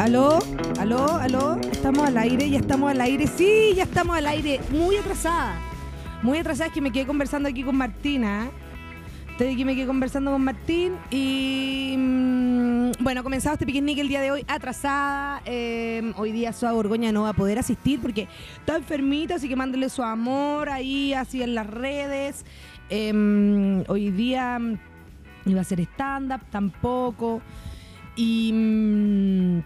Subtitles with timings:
[0.00, 0.38] Aló,
[0.78, 4.96] aló, aló, estamos al aire, ya estamos al aire, sí, ya estamos al aire, muy
[4.96, 5.60] atrasada,
[6.22, 8.50] muy atrasada, es que me quedé conversando aquí con Martina,
[9.32, 14.22] Estoy aquí me quedé conversando con Martín y mm, bueno, comenzado este picnic el día
[14.22, 15.42] de hoy atrasada.
[15.44, 18.26] Eh, hoy día su Borgoña no va a poder asistir porque
[18.58, 22.46] está enfermita, así que mándele su amor ahí, así en las redes.
[22.88, 24.78] Em, hoy día mm,
[25.44, 27.40] iba a ser stand-up, tampoco.
[28.16, 29.60] Y mm,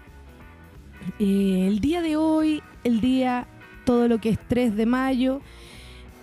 [1.18, 3.46] eh, el día de hoy, el día,
[3.84, 5.40] todo lo que es 3 de mayo,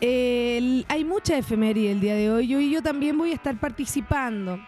[0.01, 4.59] hay mucha efeméride el día de hoy y yo también voy a estar participando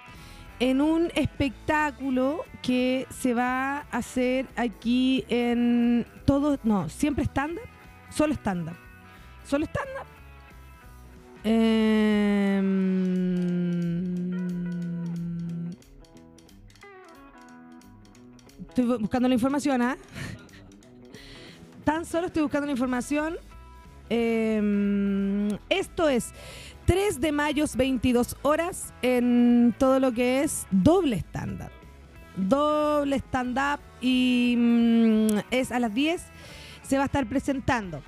[0.60, 7.66] en un espectáculo que se va a hacer aquí en todo, no, siempre estándar,
[8.10, 8.76] solo estándar,
[9.44, 10.06] solo estándar.
[11.44, 12.64] Em,
[18.74, 19.98] estoy buscando la información, ¿ah?
[21.84, 23.38] Tan solo estoy buscando la información
[24.10, 26.34] Em, esto es
[26.86, 31.72] 3 de mayo, 22 horas, en todo lo que es doble estándar.
[32.36, 36.22] Doble stand-up y mm, es a las 10.
[36.84, 38.04] Se va a estar presentando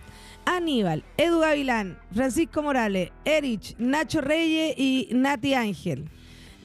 [0.46, 6.10] Aníbal, Edu Gavilán, Francisco Morales, Erich, Nacho Reyes y Nati Ángel.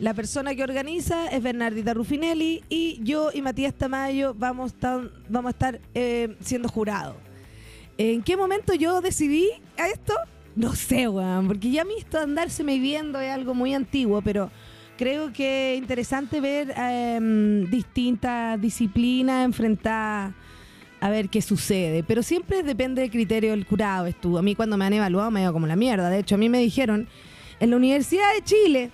[0.01, 5.79] La persona que organiza es Bernardita Rufinelli y yo y Matías Tamayo vamos, a estar
[5.95, 7.17] eh, siendo jurados.
[7.99, 10.15] ¿En qué momento yo decidí a esto?
[10.57, 14.23] No sé, weón, porque ya a mí esto andarse me viendo es algo muy antiguo,
[14.23, 14.51] pero
[14.97, 20.33] creo que es interesante ver em, distintas disciplinas enfrentadas
[20.99, 22.05] a ver qué sucede.
[22.05, 24.07] Pero siempre depende del criterio del curado.
[24.07, 24.39] Estuvo.
[24.39, 26.09] A mí cuando me han evaluado me ido como la mierda.
[26.09, 27.07] De hecho, a mí me dijeron
[27.61, 28.91] en la Universidad de Chile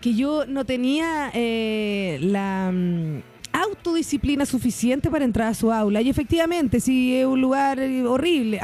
[0.00, 6.00] que yo no tenía eh, la mm, autodisciplina suficiente para entrar a su aula.
[6.02, 8.60] Y efectivamente, si es un lugar eh, horrible.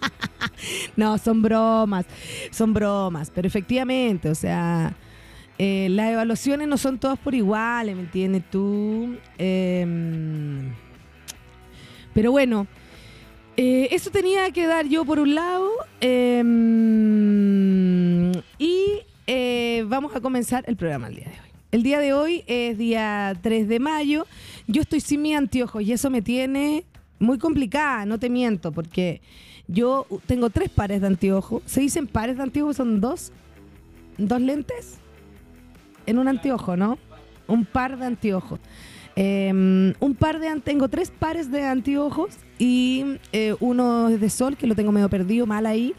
[0.96, 2.06] no, son bromas,
[2.50, 4.94] son bromas, pero efectivamente, o sea,
[5.58, 9.16] eh, las evaluaciones no son todas por iguales, ¿me entiendes tú?
[9.38, 10.72] Em,
[12.14, 12.66] pero bueno,
[13.56, 15.70] eh, eso tenía que dar yo por un lado.
[16.00, 17.52] Em,
[19.26, 21.52] y vamos a comenzar el programa el día de hoy.
[21.70, 24.26] El día de hoy es día 3 de mayo.
[24.66, 26.84] Yo estoy sin mi anteojos y eso me tiene
[27.18, 29.20] muy complicada, no te miento, porque
[29.68, 31.62] yo tengo tres pares de anteojos.
[31.66, 32.76] ¿Se dicen pares de anteojos?
[32.76, 33.32] ¿Son dos?
[34.18, 34.98] ¿Dos lentes?
[36.04, 36.98] En un anteojo, ¿no?
[37.46, 38.60] Un par de anteojos.
[39.14, 44.66] Em, un par de tengo tres pares de anteojos y eh, uno de sol que
[44.66, 45.94] lo tengo medio perdido mal ahí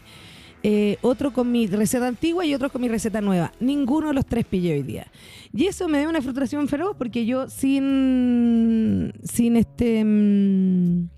[0.66, 3.52] eh, otro con mi receta antigua y otro con mi receta nueva.
[3.60, 5.06] Ninguno de los tres pillé hoy día.
[5.52, 10.02] Y eso me da una frustración feroz porque yo sin, sin este...
[10.02, 11.10] Mm,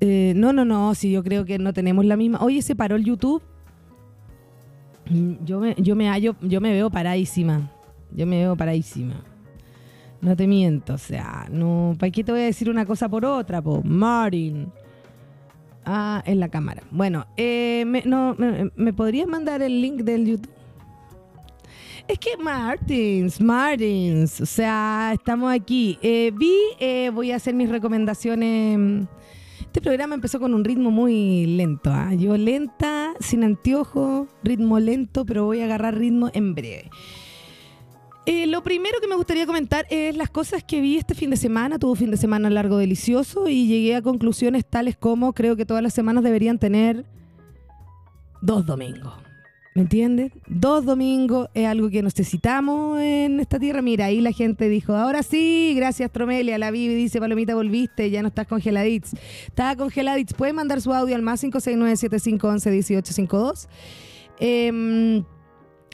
[0.00, 2.38] eh, no, no, no, sí, yo creo que no tenemos la misma.
[2.42, 3.42] Oye, se paró el YouTube.
[5.42, 7.72] Yo me, yo me hallo, yo me veo paradísima.
[8.14, 9.24] Yo me veo paradísima.
[10.20, 13.24] No te miento, o sea, no, ¿para qué te voy a decir una cosa por
[13.24, 13.80] otra, po?
[13.82, 14.70] Martin.
[15.90, 16.82] Ah, en la cámara.
[16.90, 18.36] Bueno, eh, me, no,
[18.76, 20.50] me, podrías mandar el link del YouTube?
[22.06, 25.98] Es que Martins, Martins, o sea, estamos aquí.
[26.02, 29.08] Eh, vi, eh, voy a hacer mis recomendaciones.
[29.60, 31.90] Este programa empezó con un ritmo muy lento.
[31.90, 32.12] ¿ah?
[32.12, 36.90] Yo lenta, sin anteojo, ritmo lento, pero voy a agarrar ritmo en breve.
[38.30, 41.38] Eh, lo primero que me gustaría comentar es las cosas que vi este fin de
[41.38, 41.78] semana.
[41.78, 45.82] Tuvo fin de semana largo, delicioso y llegué a conclusiones tales como creo que todas
[45.82, 47.06] las semanas deberían tener
[48.42, 49.14] dos domingos.
[49.74, 50.30] ¿Me entiendes?
[50.46, 53.80] Dos domingos es algo que necesitamos en esta tierra.
[53.80, 58.20] Mira, ahí la gente dijo, ahora sí, gracias Tromelia, la Vivi dice, Palomita, volviste, ya
[58.20, 59.14] no estás congeladits.
[59.46, 60.34] Estaba congeladits.
[60.34, 63.68] Pueden mandar su audio al más 569 7511 1852.
[64.40, 65.24] Eh,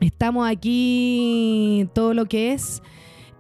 [0.01, 2.83] Estamos aquí todo lo que es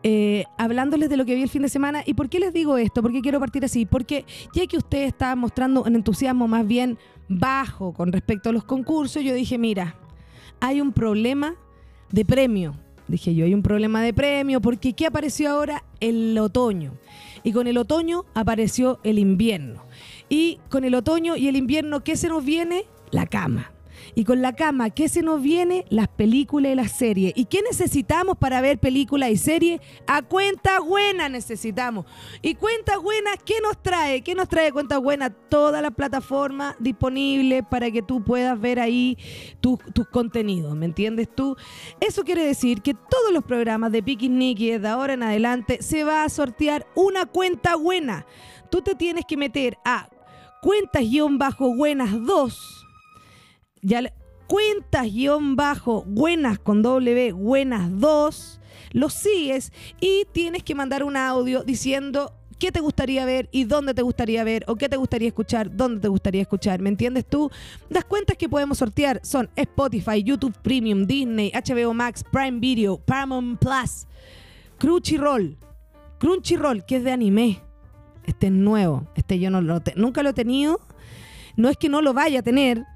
[0.06, 2.02] eh, hablándoles de lo que vi el fin de semana.
[2.04, 3.00] ¿Y por qué les digo esto?
[3.00, 3.86] ¿Por qué quiero partir así?
[3.86, 8.64] Porque ya que usted está mostrando un entusiasmo más bien bajo con respecto a los
[8.64, 9.96] concursos, yo dije, mira,
[10.60, 11.56] hay un problema
[12.10, 12.74] de premio.
[13.08, 15.84] Dije yo, hay un problema de premio porque ¿qué apareció ahora?
[16.00, 16.92] El otoño.
[17.42, 19.84] Y con el otoño apareció el invierno.
[20.28, 22.84] Y con el otoño y el invierno, ¿qué se nos viene?
[23.10, 23.73] La cama.
[24.14, 25.84] Y con la cama, ¿qué se nos viene?
[25.88, 27.32] Las películas y las series.
[27.34, 29.81] ¿Y qué necesitamos para ver películas y series?
[30.06, 32.06] A cuenta buena necesitamos.
[32.40, 34.22] ¿Y cuenta buena qué nos trae?
[34.22, 35.31] ¿Qué nos trae cuenta buena?
[35.31, 39.19] Toda la plataforma disponible para que tú puedas ver ahí
[39.61, 39.78] tus
[40.11, 41.56] contenidos, ¿me entiendes tú?
[42.00, 46.05] Eso quiere decir que todos los programas de Piki Nicky de ahora en adelante se
[46.05, 48.26] va a sortear una cuenta buena.
[48.70, 50.08] Tú te tienes que meter a
[50.62, 52.83] cuentas-buenas 2.
[53.86, 54.00] Ya
[54.46, 58.60] cuentas-buenas con W, buenas 2.
[58.92, 63.92] Lo sigues y tienes que mandar un audio diciendo qué te gustaría ver y dónde
[63.92, 66.81] te gustaría ver o qué te gustaría escuchar, dónde te gustaría escuchar.
[66.81, 67.50] ¿Me entiendes tú?
[67.90, 73.60] Las cuentas que podemos sortear son Spotify, YouTube Premium, Disney, HBO Max, Prime Video, Paramount
[73.60, 74.06] Plus,
[74.78, 75.58] Crunchyroll.
[76.19, 77.60] Crunchyroll, que es de anime.
[78.25, 79.06] Este es nuevo.
[79.14, 80.81] Este yo no lo nunca lo he tenido.
[81.56, 82.86] No es que no lo vaya a tener,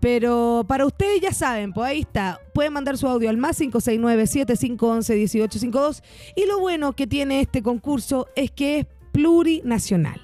[0.00, 2.40] pero para ustedes ya saben, pues ahí está.
[2.52, 6.02] Pueden mandar su audio al más 569-7511-1852.
[6.34, 10.20] Y lo bueno que tiene este concurso es que es plurinacional.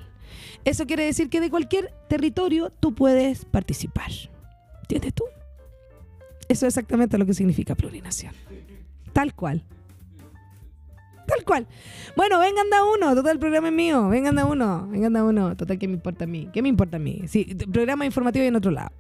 [0.65, 4.11] Eso quiere decir que de cualquier territorio tú puedes participar.
[4.83, 5.25] ¿Entiendes tú?
[6.49, 8.33] Eso es exactamente lo que significa plurinación.
[9.13, 9.65] Tal cual.
[11.27, 11.67] Tal cual.
[12.17, 13.15] Bueno, vengan da uno.
[13.15, 14.09] Total, el programa es mío.
[14.09, 14.89] Vengan da uno.
[14.89, 15.57] Vengan da uno.
[15.57, 16.49] Total, ¿qué me importa a mí?
[16.53, 17.23] ¿Qué me importa a mí?
[17.27, 18.93] Sí, programa informativo y en otro lado.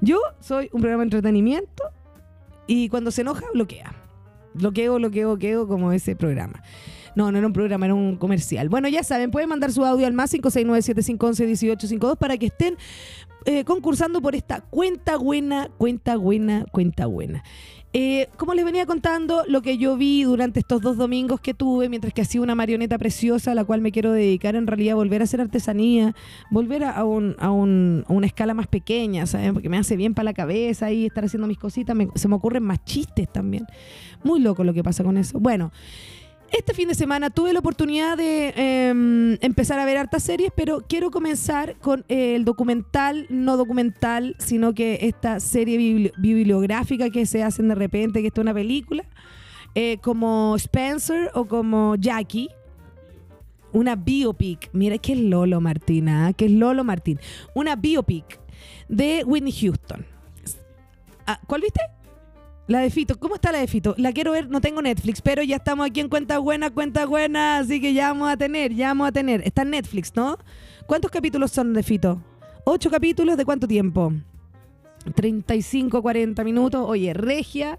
[0.00, 1.84] Yo soy un programa de entretenimiento
[2.66, 3.94] y cuando se enoja, bloquea.
[4.54, 6.62] Bloqueo, bloqueo, bloqueo, como ese programa.
[7.16, 8.68] No, no era un programa, era un comercial.
[8.68, 12.76] Bueno, ya saben, pueden mandar su audio al más 569-7511-1852 para que estén
[13.44, 17.42] eh, concursando por esta cuenta buena, cuenta buena, cuenta buena.
[17.94, 21.88] Eh, como les venía contando, lo que yo vi durante estos dos domingos que tuve,
[21.88, 25.22] mientras que hacía una marioneta preciosa a la cual me quiero dedicar en realidad, volver
[25.22, 26.14] a hacer artesanía,
[26.50, 29.54] volver a, un, a, un, una escala más pequeña, ¿saben?
[29.54, 32.62] Porque me hace bien para la cabeza y estar haciendo mis cositas, se me ocurren
[32.62, 33.64] más chistes también.
[34.22, 35.40] Muy loco lo que pasa con eso.
[35.40, 35.72] Bueno.
[36.50, 40.82] Este fin de semana tuve la oportunidad de em, empezar a ver hartas series, pero
[40.88, 47.42] quiero comenzar con eh, el documental, no documental, sino que esta serie bibliográfica que se
[47.42, 49.04] hacen de repente, que está una película,
[49.74, 52.48] eh, como Spencer o como Jackie.
[53.70, 54.70] Una biopic.
[54.72, 57.20] Mira que es Lolo Martina, que es Lolo Martín.
[57.54, 58.40] Una biopic
[58.88, 60.06] de Whitney Houston.
[61.26, 61.80] Ah, ¿Cuál viste?
[62.68, 63.94] La de Fito, ¿cómo está la de Fito?
[63.96, 67.56] La quiero ver, no tengo Netflix, pero ya estamos aquí en Cuenta Buena, Cuenta Buena,
[67.56, 69.40] así que ya vamos a tener, ya vamos a tener.
[69.46, 70.36] Está en Netflix, ¿no?
[70.86, 72.22] ¿Cuántos capítulos son de Fito?
[72.64, 74.12] ¿Ocho capítulos de cuánto tiempo?
[75.14, 76.84] 35, 40 minutos.
[76.86, 77.78] Oye, regia,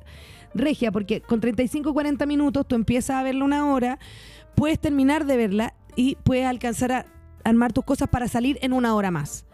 [0.55, 3.99] regia, porque con 35, 40 minutos tú empiezas a verla una hora,
[4.55, 7.05] puedes terminar de verla y puedes alcanzar a
[7.43, 9.45] armar tus cosas para salir en una hora más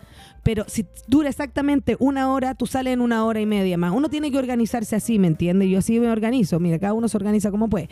[0.45, 3.91] pero si dura exactamente una hora, tú sales en una hora y media más.
[3.93, 5.69] Uno tiene que organizarse así, ¿me entiendes?
[5.69, 6.59] Yo así me organizo.
[6.59, 7.89] Mira, cada uno se organiza como puede.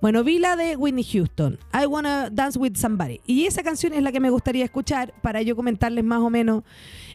[0.00, 3.20] Bueno, vi la de Whitney Houston, I Wanna Dance With Somebody.
[3.26, 6.62] Y esa canción es la que me gustaría escuchar para yo comentarles más o menos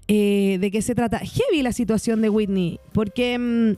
[0.08, 1.22] eh, de qué se trata.
[1.22, 3.72] Heavy la situación de Whitney, porque mm,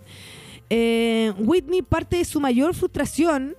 [0.69, 3.55] eh, Whitney parte de su mayor frustración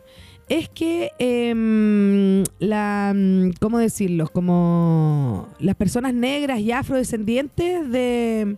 [0.51, 4.29] es que em, la, mm, ¿cómo decirlo?
[4.29, 8.57] Como las personas negras y afrodescendientes de,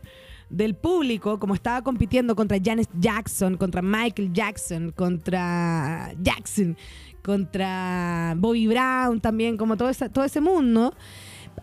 [0.49, 6.79] del público, como estaba compitiendo contra Janet Jackson, contra Michael Jackson, contra Jackson,
[7.23, 10.95] contra Bobby Brown también, como todo ese, todo ese mundo,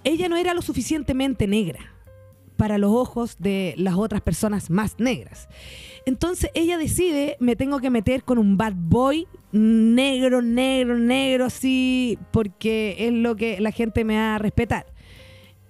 [0.04, 1.80] ella no era lo suficientemente negra
[2.56, 5.50] para los ojos de las otras personas más negras.
[6.06, 12.18] Entonces ella decide, me tengo que meter con un bad boy negro, negro, negro, así,
[12.32, 14.86] porque es lo que la gente me va a respetar.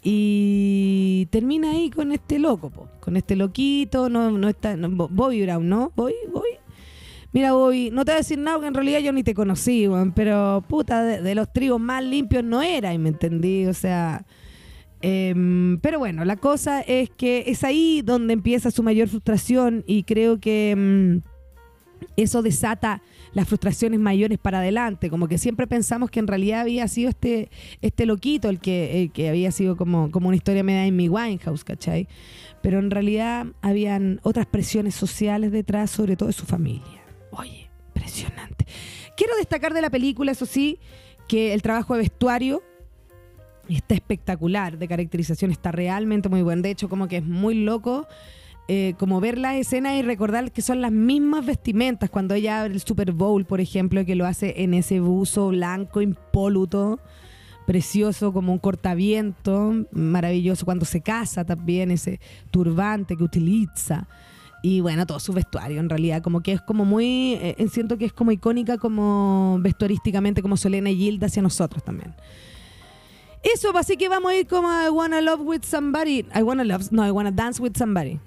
[0.02, 5.92] Y termina ahí con este loco, con este loquito, no, no está, Bobby Brown, ¿no?
[5.96, 6.50] Bobby, Bobby.
[7.32, 9.88] Mira, Bobby, no te voy a decir nada, porque en realidad yo ni te conocí,
[10.16, 14.26] pero puta, de, de, los trigos más limpios no era, y me entendí, o sea,
[15.02, 20.04] Em, pero bueno, la cosa es que es ahí donde empieza su mayor frustración y
[20.04, 21.22] creo que em,
[22.18, 23.02] eso desata
[23.34, 27.50] las frustraciones mayores para adelante, como que siempre pensamos que en realidad había sido este,
[27.82, 31.64] este loquito el que, que había sido como, como una historia media en mi Winehouse,
[31.64, 32.08] ¿cachai?
[32.62, 37.04] Pero en realidad habían otras presiones sociales detrás, sobre todo de su familia.
[37.32, 38.66] Oye, impresionante.
[39.16, 40.80] Quiero destacar de la película, eso sí,
[41.28, 42.64] que el trabajo de vestuario
[43.68, 46.62] está espectacular de caracterización, está realmente muy buen.
[46.62, 48.08] De hecho, como que es muy loco.
[48.72, 52.76] Eh, como ver las escenas y recordar que son las mismas vestimentas cuando ella abre
[52.76, 57.00] el Super Bowl, por ejemplo, que lo hace en ese buzo blanco impoluto,
[57.66, 62.20] precioso como un cortaviento, maravilloso cuando se casa también, ese
[62.52, 64.08] turbante que utiliza.
[64.62, 68.06] Y bueno, todo su vestuario en realidad, como que es como muy, eh, siento que
[68.06, 72.14] es como icónica como vestuarísticamente como Selena y Gilda hacia nosotros también.
[73.42, 76.24] Eso, pues, así que vamos a ir como I wanna love with somebody.
[76.36, 78.20] I wanna love, no, I wanna dance with somebody.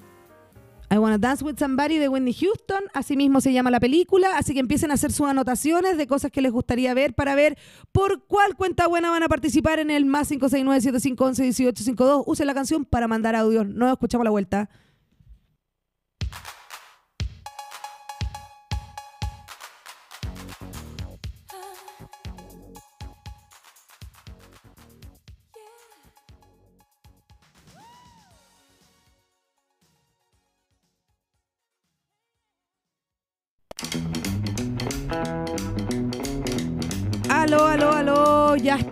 [0.93, 4.53] I Wanna Dance with Somebody de Whitney Houston, así mismo se llama la película, así
[4.53, 7.57] que empiecen a hacer sus anotaciones de cosas que les gustaría ver para ver
[7.93, 12.25] por cuál cuenta buena van a participar en el más 569-7511-1852.
[12.27, 13.65] Use la canción para mandar audio.
[13.65, 14.69] Nos escuchamos la vuelta.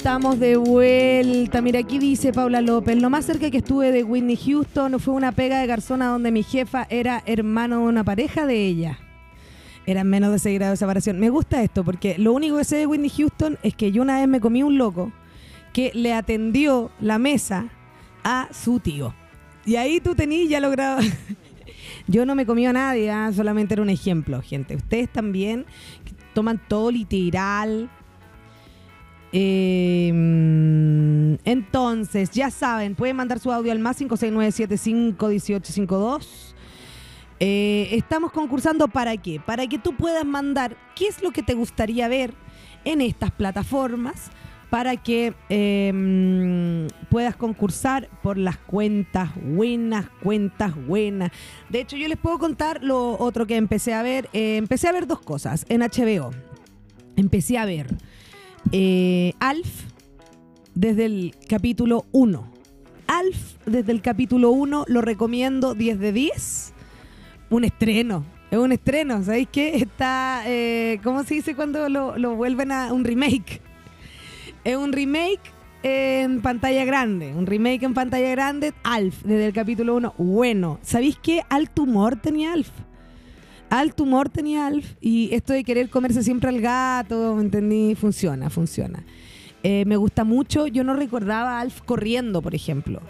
[0.00, 1.60] Estamos de vuelta.
[1.60, 5.30] Mira, aquí dice Paula López, lo más cerca que estuve de Whitney Houston fue una
[5.30, 8.98] pega de garzona donde mi jefa era hermano de una pareja de ella.
[9.84, 11.20] Eran menos de 6 grados de separación.
[11.20, 14.18] Me gusta esto porque lo único que sé de Whitney Houston es que yo una
[14.18, 15.12] vez me comí un loco
[15.74, 17.68] que le atendió la mesa
[18.24, 19.14] a su tío.
[19.66, 21.02] Y ahí tú tenías ya logrado...
[22.06, 24.74] Yo no me comí a nadie, ah, solamente era un ejemplo, gente.
[24.74, 25.66] Ustedes también
[26.34, 27.90] toman todo literal.
[29.32, 30.08] Eh,
[31.44, 36.54] entonces, ya saben, pueden mandar su audio al más 569-751852.
[37.42, 39.40] Eh, estamos concursando para qué?
[39.40, 42.34] Para que tú puedas mandar qué es lo que te gustaría ver
[42.84, 44.30] en estas plataformas
[44.68, 51.32] para que eh, puedas concursar por las cuentas buenas, cuentas buenas.
[51.68, 54.28] De hecho, yo les puedo contar lo otro que empecé a ver.
[54.32, 56.30] Eh, empecé a ver dos cosas en HBO.
[57.16, 57.96] Empecé a ver
[58.72, 59.84] eh, Alf
[60.74, 62.52] desde el capítulo 1.
[63.06, 66.72] Alf desde el capítulo 1 lo recomiendo 10 de 10.
[67.50, 68.24] Un estreno.
[68.50, 69.76] Es un estreno, ¿sabéis qué?
[69.76, 73.60] Está, eh, ¿cómo se dice cuando lo, lo vuelven a un remake?
[74.64, 75.40] Es un remake
[75.82, 77.32] en pantalla grande.
[77.34, 78.74] Un remake en pantalla grande.
[78.82, 80.14] Alf, desde el capítulo 1.
[80.18, 81.42] Bueno, ¿sabéis qué?
[81.48, 82.70] Alto humor tenía Alf.
[83.70, 84.94] Alto humor tenía Alf.
[85.00, 87.94] Y esto de querer comerse siempre al gato, ¿me entendí?
[87.94, 89.04] Funciona, funciona.
[89.62, 90.66] Eh, me gusta mucho.
[90.66, 93.00] Yo no recordaba a Alf corriendo, por ejemplo.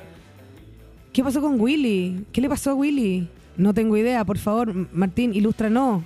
[1.12, 2.25] ¿Qué pasó con Willy?
[2.33, 3.29] ¿Qué le pasó a Willy?
[3.57, 6.05] No tengo idea, por favor, Martín, ilústranos.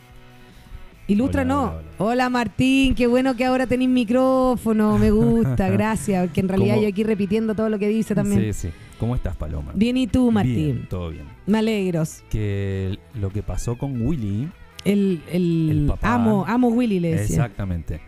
[1.07, 1.69] Ilústranos.
[1.69, 6.49] Hola, Hola, hola, Martín, qué bueno que ahora tenéis micrófono, me gusta, gracias, porque en
[6.49, 6.83] realidad ¿Cómo?
[6.85, 8.55] yo aquí repitiendo todo lo que dice también.
[8.55, 8.75] Sí, sí.
[8.99, 9.73] ¿Cómo estás, Paloma?
[9.75, 10.55] Bien, ¿y tú, Martín?
[10.55, 11.25] Bien, todo bien.
[11.47, 12.23] Me alegros.
[12.31, 14.49] Que lo que pasó con Willy,
[14.85, 16.15] El, el, El papá.
[16.15, 17.37] amo, amo Willy, le decía.
[17.37, 18.01] exactamente,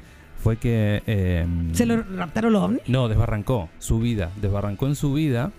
[0.43, 1.03] fue que...
[1.07, 2.83] eh, ¿Se lo raptaron los ovnis?
[2.87, 4.31] No, desbarrancó su vida.
[4.41, 5.51] Desbarrancó en su vida,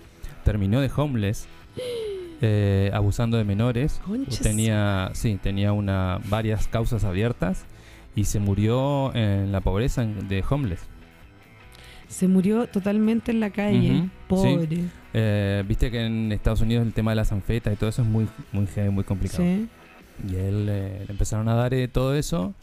[0.45, 1.47] terminó de homeless,
[2.41, 3.99] eh, abusando de menores.
[4.05, 4.39] Conchas.
[4.39, 7.65] Tenía, sí, tenía una, varias causas abiertas
[8.15, 10.79] y se murió en la pobreza de homeless.
[12.07, 14.09] Se murió totalmente en la calle.
[14.27, 14.85] Pobre.
[15.13, 18.07] Eh, Viste que en Estados Unidos el tema de las anfetas y todo eso es
[18.07, 19.43] muy, muy, muy complicado.
[19.43, 19.67] Sí.
[20.29, 22.53] Y a él eh, le empezaron a dar eh, todo eso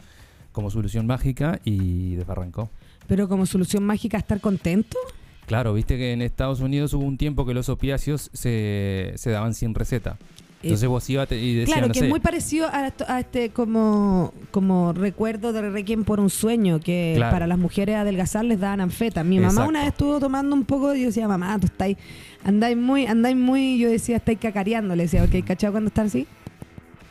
[0.51, 2.69] como solución mágica y desbarrancó.
[3.07, 4.97] Pero como solución mágica, estar contento.
[5.45, 9.53] Claro, viste que en Estados Unidos hubo un tiempo que los opiáceos se, se daban
[9.53, 10.17] sin receta.
[10.65, 14.33] Entonces vos ibas y decías, Claro, no que sé, es muy parecido a, este como,
[14.51, 17.31] como recuerdo de Requiem por un sueño, que Claro.
[17.33, 19.23] para las mujeres adelgazar les daban anfeta.
[19.23, 19.69] Mi mamá Exacto.
[19.69, 21.97] una vez estuvo tomando un poco y yo decía, mamá, tú estáis,
[22.43, 26.27] andáis muy, andáis muy, yo decía, estáis cacareando, le decía, ok, ¿cachado cuando están así?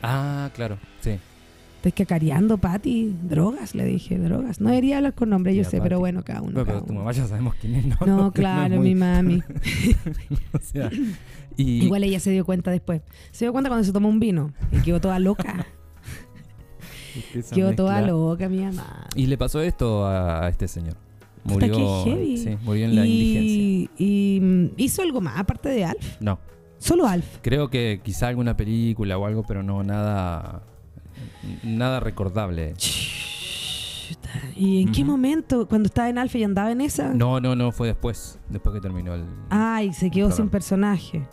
[0.01, 1.17] Ah, claro, sí.
[1.85, 4.59] Estáis cacareando, Pati, drogas, le dije, drogas.
[4.59, 5.81] No debería hablar con nombre, yo sé, Pati.
[5.83, 6.53] pero bueno, cada uno.
[6.53, 7.01] Bueno, cada pero tu uno.
[7.01, 7.97] mamá ya sabemos quién es, ¿no?
[8.07, 9.43] No, claro, muy- mi mami.
[10.53, 10.89] o sea,
[11.55, 13.03] y, Igual ella se dio cuenta después.
[13.29, 15.67] Se dio cuenta cuando se tomó un vino y quedó toda loca.
[17.53, 19.05] quedó toda loca, mi mamá.
[19.15, 20.95] Y le pasó esto a, este señor.
[21.43, 22.37] Murió, heavy.
[22.39, 23.93] sí, murió en la indigencia.
[23.99, 26.19] y, y, mm, hizo algo más aparte de Alf.
[26.19, 26.39] No,
[26.79, 27.27] Solo Alf.
[27.43, 30.63] creo que quizá alguna película o algo, pero no nada
[31.63, 32.73] nada recordable.
[34.55, 35.67] ¿Y en qué momento?
[35.67, 37.13] Cuando estaba en Alf y andaba en esa.
[37.13, 39.25] No, no, no, fue después, después que terminó el...
[39.49, 41.27] Ay, se quedó sin personaje.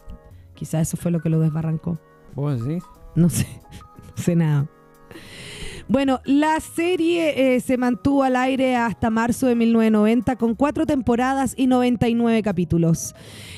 [0.54, 1.99] Quizás eso fue lo que lo desbarrancó.
[2.35, 2.85] ¿Vos decís?
[3.14, 3.47] No sé.
[4.14, 4.66] No sé nada.
[5.92, 11.52] Bueno, la serie eh, se mantuvo al aire hasta marzo de 1990 con cuatro temporadas
[11.54, 13.14] y 99 capítulos.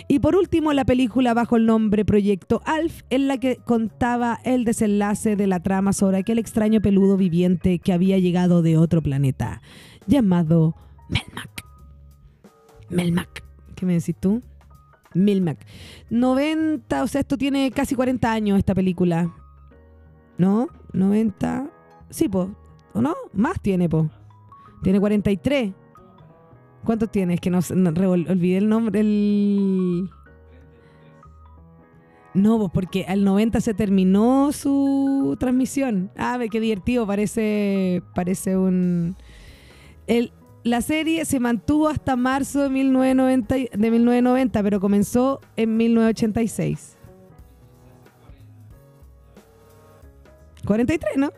[0.09, 4.64] Y por último, la película bajo el nombre Proyecto Alf, en la que contaba el
[4.64, 9.62] desenlace de la trama sobre aquel extraño peludo viviente que había llegado de otro planeta,
[10.09, 10.75] llamado
[11.09, 11.64] Melmac.
[12.91, 13.45] Melmac.
[13.76, 14.43] ¿Qué me decís tú?
[15.14, 15.64] Melmac.
[16.11, 19.33] 90, o sea, esto tiene casi 40 años esta película.
[20.37, 20.67] ¿No?
[20.93, 21.71] 90.
[22.14, 22.49] Sí, po.
[22.92, 23.16] ¿O no?
[23.33, 24.09] Más tiene, po.
[24.85, 25.73] Tiene 43.
[26.85, 27.35] ¿Cuántos tiene?
[27.35, 29.00] Es que no, no, olvidé el nombre.
[29.00, 30.09] El...
[32.33, 36.12] No, pues porque al 90 se terminó su transmisión.
[36.16, 39.16] Ah, qué divertido, parece, parece un...
[40.06, 45.76] El, la serie se mantuvo hasta marzo de 1990, y- de 1990, pero comenzó en
[45.76, 46.97] 1986.
[50.64, 51.30] 43, ¿no?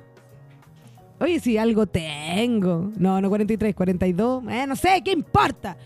[1.18, 2.90] Oye, si algo tengo.
[2.98, 4.44] No, no 43, 42.
[4.48, 5.76] Eh, no sé, ¿qué importa?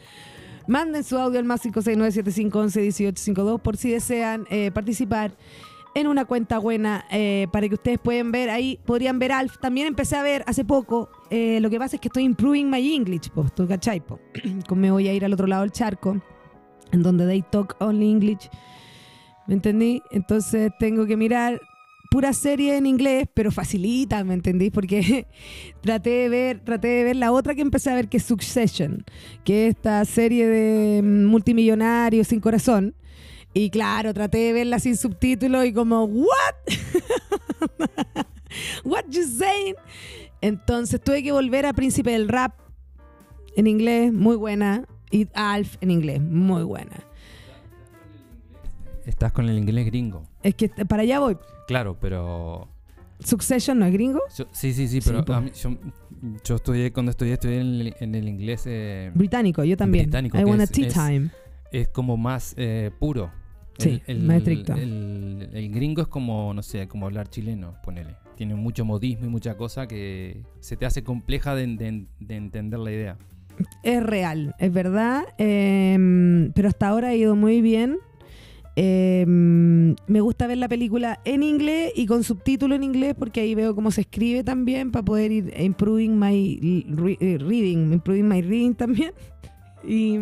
[0.66, 5.32] Manden su audio al más 569-7511-1852 por si desean eh, participar
[5.94, 8.50] en una cuenta buena eh, para que ustedes puedan ver.
[8.50, 9.58] Ahí podrían ver Alf.
[9.60, 11.08] También empecé a ver hace poco.
[11.30, 14.00] eh, lo que pasa es que estoy improving my English, pues, ¿tú cachai?
[14.00, 14.18] po?
[14.74, 16.20] Me voy a ir al otro lado del charco,
[16.92, 18.48] en donde they talk only English.
[19.46, 20.02] ¿Me entendí?
[20.12, 21.60] Entonces tengo que mirar
[22.10, 24.70] pura serie en inglés, pero facilita, ¿me entendí?
[24.70, 25.26] Porque
[25.80, 29.04] traté de ver, traté de ver la otra que empecé a ver que es Succession,
[29.44, 32.94] que es esta serie de mm, multimillonarios sin corazón.
[33.54, 36.54] Y claro, traté de verla sin subtítulos y como, ¿what?
[38.84, 39.76] ¿What you saying?
[40.40, 42.54] Entonces tuve que volver a Príncipe del Rap
[43.56, 47.09] en inglés, muy buena, y Alf en inglés, muy buena.
[49.10, 50.22] Estás con el inglés gringo.
[50.42, 51.36] Es que para allá voy.
[51.66, 52.68] Claro, pero...
[53.18, 54.20] Succession no es gringo.
[54.36, 55.76] yo- sí, sí, sí, pero a mí- yo,
[56.44, 58.62] yo estudié, cuando estudié, estudié en el, en el inglés...
[58.66, 60.04] eh, Británico, yo también.
[60.06, 61.32] Británico, I want a tea es- más
[61.72, 63.30] es como más eh, puro.
[63.78, 64.74] Sí, más estricto.
[64.74, 68.14] El, el gringo es como, no sé, como hablar chileno, ponele.
[68.36, 72.78] Tiene mucho modismo y mucha cosa que se te hace compleja de, de- de entender
[72.78, 73.18] la idea.
[73.82, 75.24] Es real, es verdad.
[75.36, 77.98] eh, pero hasta ahora ha ido muy bien.
[78.82, 83.54] Eh, me gusta ver la película en inglés y con subtítulo en inglés porque ahí
[83.54, 86.86] veo cómo se escribe también para poder ir improving my
[87.20, 89.12] eh, reading, improving my reading también.
[89.82, 90.18] Y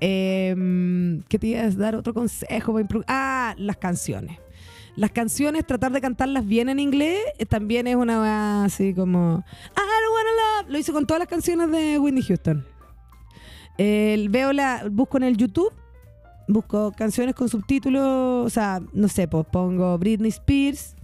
[0.00, 2.80] eh, ¿qué te iba a dar otro consejo?
[3.06, 4.38] Ah, las canciones.
[4.96, 9.80] Las canciones, tratar de cantarlas bien en inglés, eh, también es una así como I
[9.80, 10.70] don't wanna love.
[10.72, 12.64] Lo hice con todas las canciones de Whitney Houston.
[13.78, 15.72] Veo la, busco en el YouTube,
[16.48, 20.94] busco canciones con subtítulos, o sea, no sé, pues pongo Britney Spears,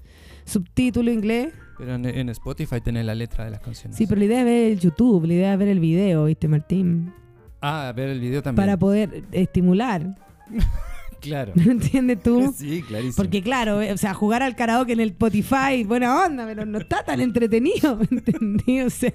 [0.44, 1.52] subtítulo inglés.
[1.78, 3.96] Pero en, en Spotify tenés la letra de las canciones.
[3.96, 6.48] Sí, pero la idea es ver el YouTube, la idea es ver el video, ¿viste,
[6.48, 7.12] Martín?
[7.60, 8.62] Ah, ver el video también.
[8.66, 10.16] Para poder estimular.
[11.20, 11.52] Claro.
[11.56, 12.54] ¿No entiendes tú?
[12.60, 13.16] Sí, clarísimo.
[13.16, 16.78] Porque claro, eh, o sea, jugar al karaoke en el Spotify, buena onda, pero no
[16.78, 18.80] está tan entretenido, ¿me entendí?
[18.80, 19.12] O sea,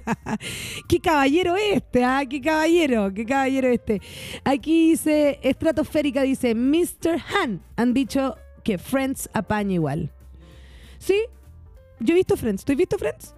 [0.88, 2.22] qué caballero este, ¿ah?
[2.28, 4.00] Qué caballero, qué caballero este.
[4.44, 7.20] Aquí dice, estratosférica dice, Mr.
[7.42, 10.12] Han, han dicho que Friends apaña igual.
[10.98, 11.16] Sí,
[12.00, 13.34] yo he visto Friends, ¿tú has visto Friends?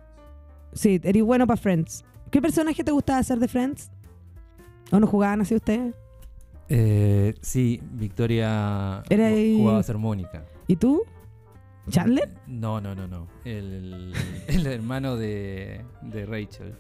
[0.73, 2.05] Sí, eres bueno para Friends.
[2.31, 3.91] ¿Qué personaje te gustaba hacer de Friends?
[4.91, 5.95] ¿O no jugaban así ustedes?
[6.69, 10.45] Eh, sí, Victoria Era jugaba a ser Mónica.
[10.67, 11.03] ¿Y tú?
[11.89, 12.35] ¿Chandler?
[12.47, 13.27] No, no, no, no.
[13.45, 14.13] El,
[14.47, 16.75] el hermano de, de Rachel.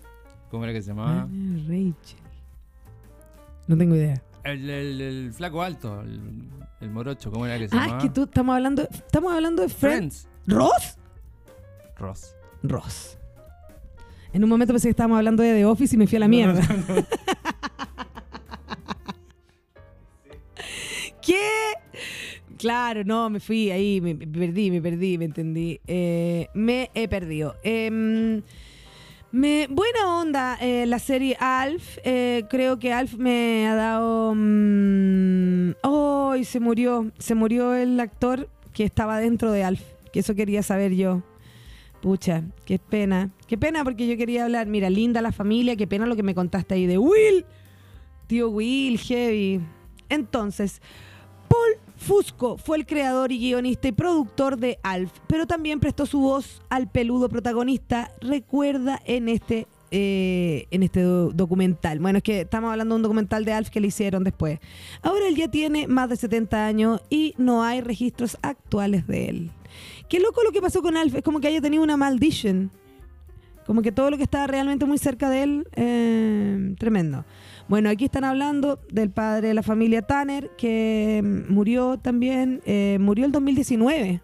[0.51, 1.23] ¿Cómo era que se llamaba?
[1.23, 1.29] Ah,
[1.67, 2.21] Rachel.
[3.67, 4.23] No tengo idea.
[4.45, 7.99] El, el- el flaco alto, el, morocho, ¿cómo era que se Ah, llamaba?
[7.99, 10.29] es que tú estamos hablando, estamos hablando de Friends.
[10.45, 10.57] Friends.
[10.59, 10.99] ¿Ross?
[11.97, 12.35] Ross.
[12.63, 13.19] Ross.
[14.33, 16.29] En un momento pensé que estábamos hablando de The Office y me fui a la
[16.29, 16.61] mierda.
[21.29, 21.75] ¿Qué?
[22.57, 25.79] Claro, no, me fui ahí, me, perdí, me perdí, me entendí.
[25.87, 27.55] Eh, me he perdido.
[27.63, 28.43] Em,
[29.31, 31.99] me, buena onda eh, la serie Alf.
[32.03, 34.33] eh, creo que Alf me ha dado.
[34.35, 36.45] mm, ¡Ay!
[36.45, 37.13] se murió.
[37.19, 39.83] Se murió el actor que estaba dentro de Alf.
[40.13, 41.23] Que eso quería saber yo.
[42.01, 43.31] Pucha, qué pena.
[43.47, 44.67] Qué pena porque yo quería hablar.
[44.67, 45.77] Mira, linda la familia.
[45.77, 47.45] Qué pena lo que me contaste ahí de Will.
[48.29, 49.61] Tío Will, heavy.
[50.09, 50.81] Entonces,
[51.49, 56.21] Paul Fusco fue el creador y guionista y productor de Alf, pero también prestó su
[56.21, 58.11] voz al peludo protagonista.
[58.21, 61.99] Recuerda en este, eh, en este do- documental.
[61.99, 64.61] Bueno, es que estamos hablando de un documental de Alf que le hicieron después.
[65.03, 69.51] Ahora él ya tiene más de 70 años y no hay registros actuales de él.
[70.09, 71.15] Qué loco lo que pasó con Alf.
[71.17, 72.71] Es como que haya tenido una maldición.
[73.67, 77.27] Como que todo lo que estaba realmente muy cerca de él, eh, tremendo.
[77.69, 82.97] Bueno, aquí están hablando del padre de la familia Tanner, que mm, murió también, eh,
[82.99, 84.23] murió el 2019.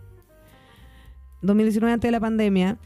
[1.42, 2.78] 2019 antes de la pandemia.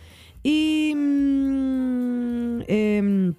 [0.42, 0.92] Y...
[0.96, 3.34] mm, em,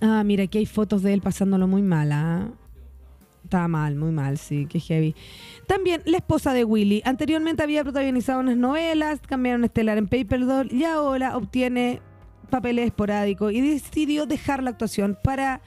[0.00, 2.10] ah, mira, aquí hay fotos de él pasándolo muy mal.
[2.12, 2.48] ¿ah?
[3.44, 5.14] Está mal, muy mal, sí, qué heavy.
[5.66, 7.02] También la esposa de Willy.
[7.04, 12.00] Anteriormente había protagonizado unas novelas, cambiaron estelar en Paper Doll y ahora obtiene
[12.48, 15.60] papeles esporádicos y decidió dejar la actuación para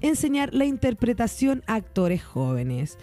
[0.00, 2.98] enseñar la interpretación a actores jóvenes.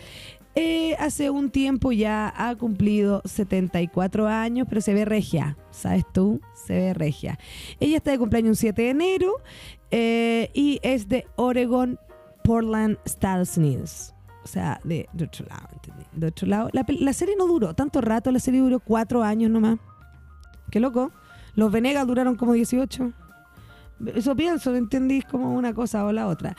[0.55, 6.41] Eh, hace un tiempo ya ha cumplido 74 años, pero se ve regia, ¿sabes tú?
[6.53, 7.39] Se ve regia.
[7.79, 9.33] Ella está de cumpleaños un 7 de enero
[9.89, 11.99] eh, y es de Oregon,
[12.43, 14.13] Portland, Estados Unidos.
[14.43, 16.03] O sea, de, de otro lado, ¿entendí?
[16.11, 16.69] De otro lado.
[16.73, 19.79] La, la serie no duró tanto rato, la serie duró cuatro años nomás.
[20.69, 21.11] Qué loco.
[21.55, 23.13] Los Venegas duraron como 18.
[24.15, 25.25] Eso pienso, ¿entendís?
[25.25, 26.55] Como una cosa o la otra.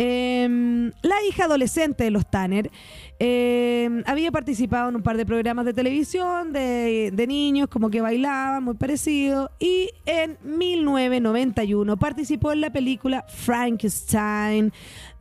[0.00, 2.70] Em, la hija adolescente de los Tanner
[3.18, 8.00] em, había participado en un par de programas de televisión de, de niños, como que
[8.00, 9.50] bailaban, muy parecido.
[9.58, 14.72] Y en 1991 participó en la película Frankenstein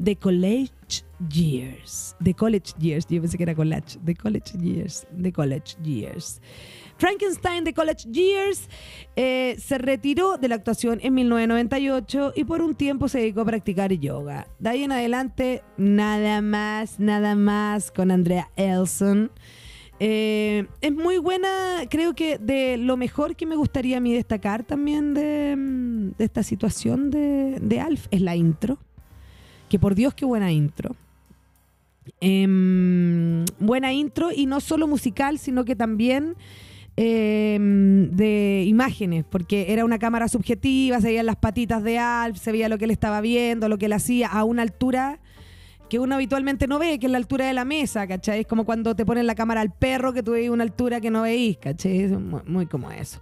[0.04, 0.72] The College
[1.28, 2.16] Years.
[2.24, 3.98] The College Years, yo pensé que era college.
[4.06, 5.08] The College Years.
[5.20, 6.40] The College Years.
[6.98, 8.70] Frankenstein de College Years
[9.16, 13.46] eh, se retiró de la actuación en 1998 y por un tiempo se dedicó a
[13.46, 14.48] practicar yoga.
[14.60, 19.32] De ahí en adelante, nada más, nada más con Andrea Elson.
[20.00, 24.64] Eh, es muy buena, creo que de lo mejor que me gustaría a mí destacar
[24.64, 28.78] también de, esta situación de, de Alf es la intro.
[29.70, 30.96] Que por Dios, qué buena intro.
[32.22, 36.36] Em, buena intro y no solo musical, sino que también
[36.98, 42.52] em, de imágenes, porque era una cámara subjetiva, se veían las patitas de Alf, se
[42.52, 45.20] veía lo que él estaba viendo, lo que él hacía a una altura
[45.90, 48.42] que uno habitualmente no ve, que es la altura de la mesa, ¿cachai?
[48.42, 51.10] Es como cuando te ponen la cámara al perro que tú veis una altura que
[51.10, 52.02] no veís, ¿cachai?
[52.02, 53.22] Es muy como eso.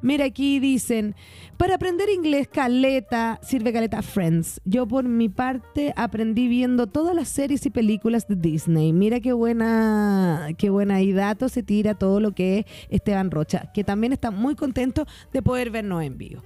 [0.00, 1.16] Mira, aquí dicen,
[1.56, 4.60] para aprender inglés, caleta, sirve caleta Friends.
[4.64, 8.92] Yo por mi parte aprendí viendo todas las series y películas de Disney.
[8.92, 13.72] Mira qué buena, qué buena y dato se tira todo lo que es Esteban Rocha,
[13.74, 16.42] que también está muy contento de poder vernos en vivo.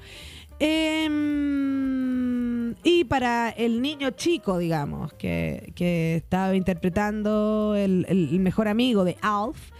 [1.42, 8.68] Em, y para el niño chico, digamos, que, que estaba interpretando el, el- el mejor
[8.68, 9.70] amigo de Alf,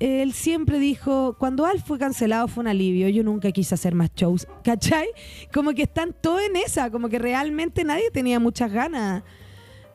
[0.00, 4.10] él siempre dijo, cuando Alf fue cancelado fue un alivio, yo nunca quise hacer más
[4.14, 5.08] shows, ¿cachai?
[5.52, 9.22] Como que están todos en esa, como que realmente nadie tenía muchas ganas.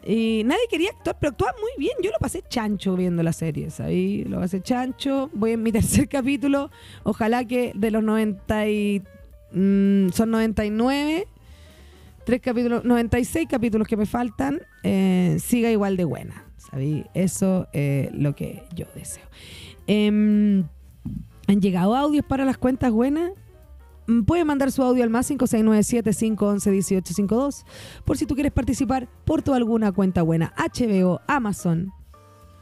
[0.05, 1.93] Y nadie quería actuar, pero actuaba muy bien.
[2.03, 4.27] Yo lo pasé chancho viendo la serie, ¿sabes?
[4.27, 5.29] Lo pasé chancho.
[5.33, 6.69] Voy en mi tercer capítulo.
[7.03, 9.01] Ojalá que de los 90 y...
[9.53, 11.27] mm, son 99.
[12.25, 14.61] Tres capítulos, 96 capítulos que me faltan.
[14.83, 17.05] eh, siga igual de buena, ¿sabes?
[17.13, 19.23] Eso es lo que yo deseo.
[19.87, 20.65] Em,
[21.47, 23.31] ¿Han llegado audios para las cuentas buenas?
[24.07, 27.65] Mm, Puede mandar su audio al más 569-7511-1852
[28.05, 30.53] por si tú quieres participar por tu alguna cuenta buena.
[30.57, 31.91] HBO, Amazon,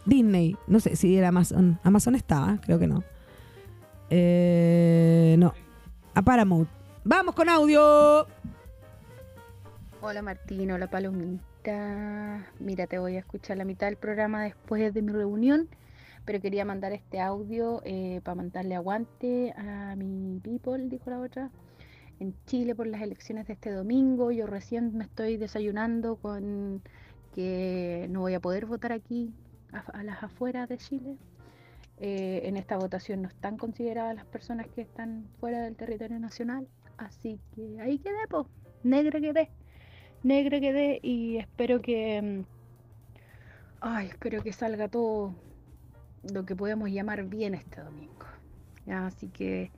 [0.05, 1.79] Disney, no sé si era Amazon.
[1.83, 3.03] Amazon estaba, creo que no.
[4.09, 5.53] Eh, no,
[6.13, 6.69] a Paramount.
[7.03, 8.27] Vamos con audio.
[10.01, 12.45] Hola Martín, hola Palomita.
[12.59, 15.67] Mira, te voy a escuchar la mitad del programa después de mi reunión,
[16.25, 17.81] pero quería mandar este audio
[18.23, 21.51] para mandarle aguante a mi people, dijo la otra,
[22.19, 24.31] en Chile por las elecciones de este domingo.
[24.31, 26.81] Yo recién me estoy desayunando con
[27.33, 29.33] que no voy a poder votar aquí
[29.71, 31.17] a, a las afueras de Chile.
[31.97, 36.67] Eh, en esta votación no están consideradas las personas que están fuera del territorio nacional,
[36.97, 38.47] así que ahí quedé, po,
[38.83, 39.51] negra quedé
[40.23, 42.43] negra quedé y espero que mm,
[43.81, 45.35] ay, espero que salga todo
[46.23, 48.25] lo que podemos llamar bien este domingo.
[48.85, 49.07] ¿ya?
[49.07, 49.71] Así que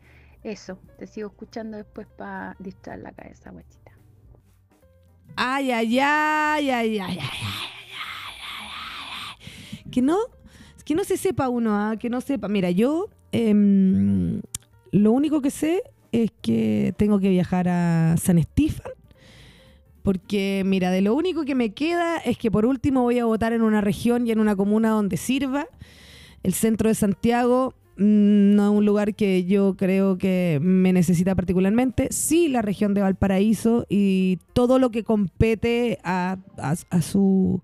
[0.44, 3.92] eso, te sigo escuchando después para distraer la cabeza, guachita.
[5.36, 7.20] Ay, ay, ay, ay, ay, ay, ay,
[9.40, 10.18] ay, Que no,
[10.86, 11.98] que no se sepa uno, ¿eh?
[11.98, 12.48] que no sepa.
[12.48, 14.42] Mira, yo eh,
[14.92, 18.92] lo único que sé es que tengo que viajar a San Estefan
[20.04, 23.54] porque mira, de lo único que me queda es que por último voy a votar
[23.54, 25.68] en una región y en una comuna donde sirva
[26.44, 31.36] el centro de Santiago mm, no es un lugar que yo creo que me necesita
[31.36, 32.08] particularmente.
[32.12, 36.38] Sí, la región de Valparaíso y todo lo que compete a,
[37.02, 37.62] su,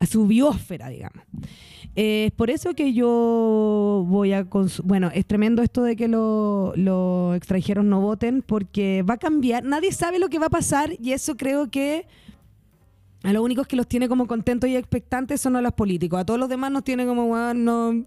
[0.00, 1.24] a su biosfera, digamos.
[1.94, 4.46] Es por eso que yo voy a...
[4.84, 9.64] Bueno, es tremendo esto de que lo- los extranjeros no voten porque va a cambiar.
[9.64, 12.06] Nadie sabe lo que va a pasar y eso creo que...
[13.26, 16.20] A los únicos que los tiene como contentos y expectantes son a los políticos.
[16.20, 18.04] A todos los demás nos tiene como, "Weón, no,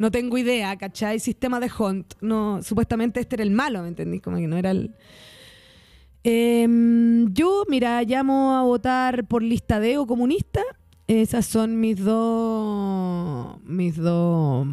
[0.00, 1.20] no tengo idea, ¿cachai?
[1.20, 2.14] Sistema de Hunt.
[2.20, 4.20] No, supuestamente este era el malo, ¿me entendís?
[4.20, 4.96] Como que no era el...
[6.24, 10.60] Em, yo, mira, llamo a votar por lista D o comunista
[11.06, 14.66] Esas son mis dos, mis dos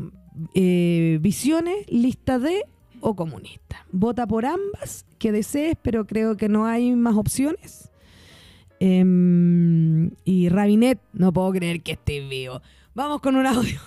[0.56, 2.64] eh, visiones, lista de
[3.02, 3.86] o comunista.
[3.92, 7.85] Vota por ambas que desees, pero creo que no hay más opciones.
[8.88, 12.62] Em, y Rabinet, no puedo creer que esté vivo.
[12.94, 13.80] Vamos con un audio.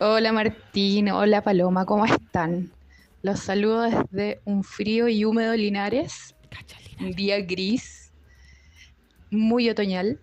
[0.00, 2.72] Hola Martín, hola Paloma, ¿cómo están?
[3.22, 6.34] Los saludo desde un frío y húmedo Linares,
[6.98, 8.10] un día gris,
[9.30, 10.18] muy otoñal.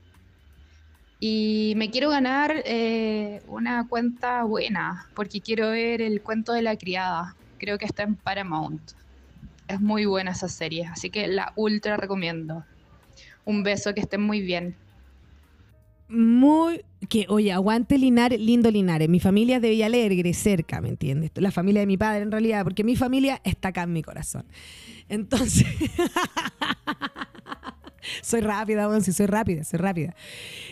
[1.22, 6.76] Y me quiero ganar eh, una cuenta buena, porque quiero ver el cuento de la
[6.76, 7.38] criada.
[7.58, 8.82] Creo que está en Paramount.
[9.68, 12.66] Es muy buena esa serie, así que la ultra recomiendo.
[13.46, 14.76] Un beso, que estén muy bien.
[16.10, 19.10] Muy, que oye, aguante Linares, lindo Linares.
[19.10, 21.32] Mi familia es de Villalegre, cerca, ¿me entiendes?
[21.36, 24.46] La familia de mi padre en realidad, porque mi familia está acá en mi corazón.
[25.10, 25.66] Entonces,
[28.22, 30.16] soy rápida, bueno, sí, soy rápida, soy rápida.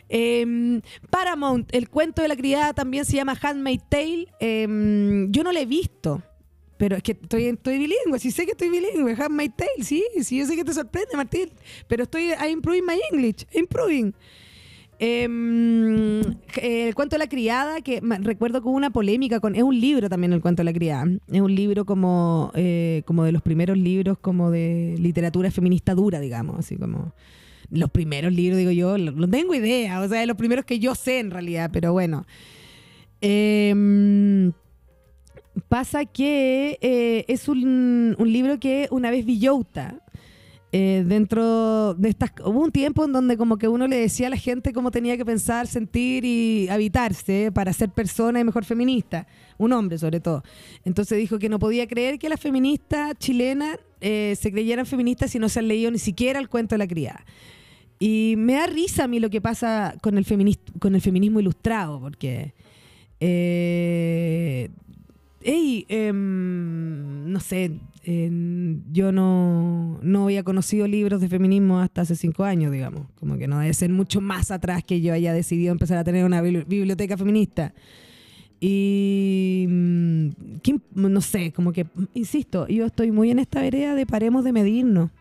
[0.10, 4.28] Em, Paramount, el cuento de la criada también se llama Handmaid's Tale.
[4.40, 6.22] Em, yo no lo he visto.
[6.82, 9.14] Pero es que estoy, estoy bilingüe, sí sé que estoy bilingüe.
[9.14, 11.52] Handmaid's Tale, sí, sí, yo sé que te sorprende, Martín.
[11.88, 14.16] Pero estoy improving my English, improving.
[14.98, 16.22] Em,
[16.60, 19.56] el cuento de la criada, que recuerdo que hubo una polémica con.
[19.56, 21.06] Es un libro también el cuento de la criada.
[21.32, 26.20] Es un libro como, eh, como de los primeros libros como de literatura feminista dura,
[26.20, 27.14] digamos, así como.
[27.70, 30.96] Los primeros libros, digo yo, no tengo idea, o sea, de los primeros que yo
[30.96, 32.26] sé en realidad, pero bueno.
[33.22, 34.52] Eh,
[35.68, 40.00] Pasa que eh, es un, libro que una vez Villota,
[40.72, 42.32] eh, dentro de estas...
[42.46, 45.18] Hubo un tiempo en donde como que uno le decía a la gente cómo tenía
[45.18, 49.28] que pensar, sentir y habitarse para ser persona y mejor feminista.
[49.58, 50.42] Un hombre sobre todo.
[50.86, 55.40] Entonces dijo que no podía creer que las feministas chilenas eh, se creyeran feministas si
[55.40, 57.26] no se han leído ni siquiera el cuento de la criada.
[58.00, 60.26] Y me da risa a mí lo que pasa con el,
[60.80, 62.54] con el feminismo ilustrado, porque
[65.44, 67.72] hey, em, no sé,
[68.92, 73.08] yo no, no había conocido libros de feminismo hasta hace cinco años, digamos.
[73.20, 76.26] Como que no debe ser mucho más atrás que yo haya decidido empezar a tener
[76.26, 77.74] una biblioteca feminista.
[78.60, 80.30] Y mm,
[80.94, 85.12] no sé, como que, insisto, yo estoy muy en esta vereda de paremos de medirnos.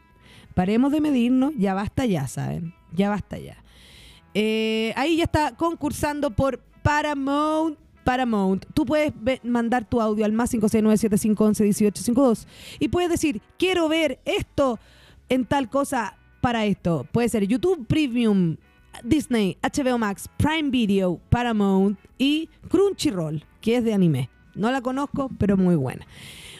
[0.54, 2.74] Paremos de medirnos, ya basta ya, ¿saben?
[2.94, 3.56] Ya basta ya.
[4.34, 7.78] Eh, ahí ya está concursando por Paramount
[8.10, 9.12] Paramount, tú puedes
[9.44, 12.44] mandar tu audio al más 569-7511-1852
[12.80, 14.80] y puedes decir, quiero ver esto
[15.28, 17.06] en tal cosa para esto.
[17.12, 18.56] Puede ser YouTube Premium,
[19.04, 24.28] Disney, HBO Max, Prime Video, Paramount y Crunchyroll, que es de anime.
[24.56, 26.04] No la conozco, pero muy buena.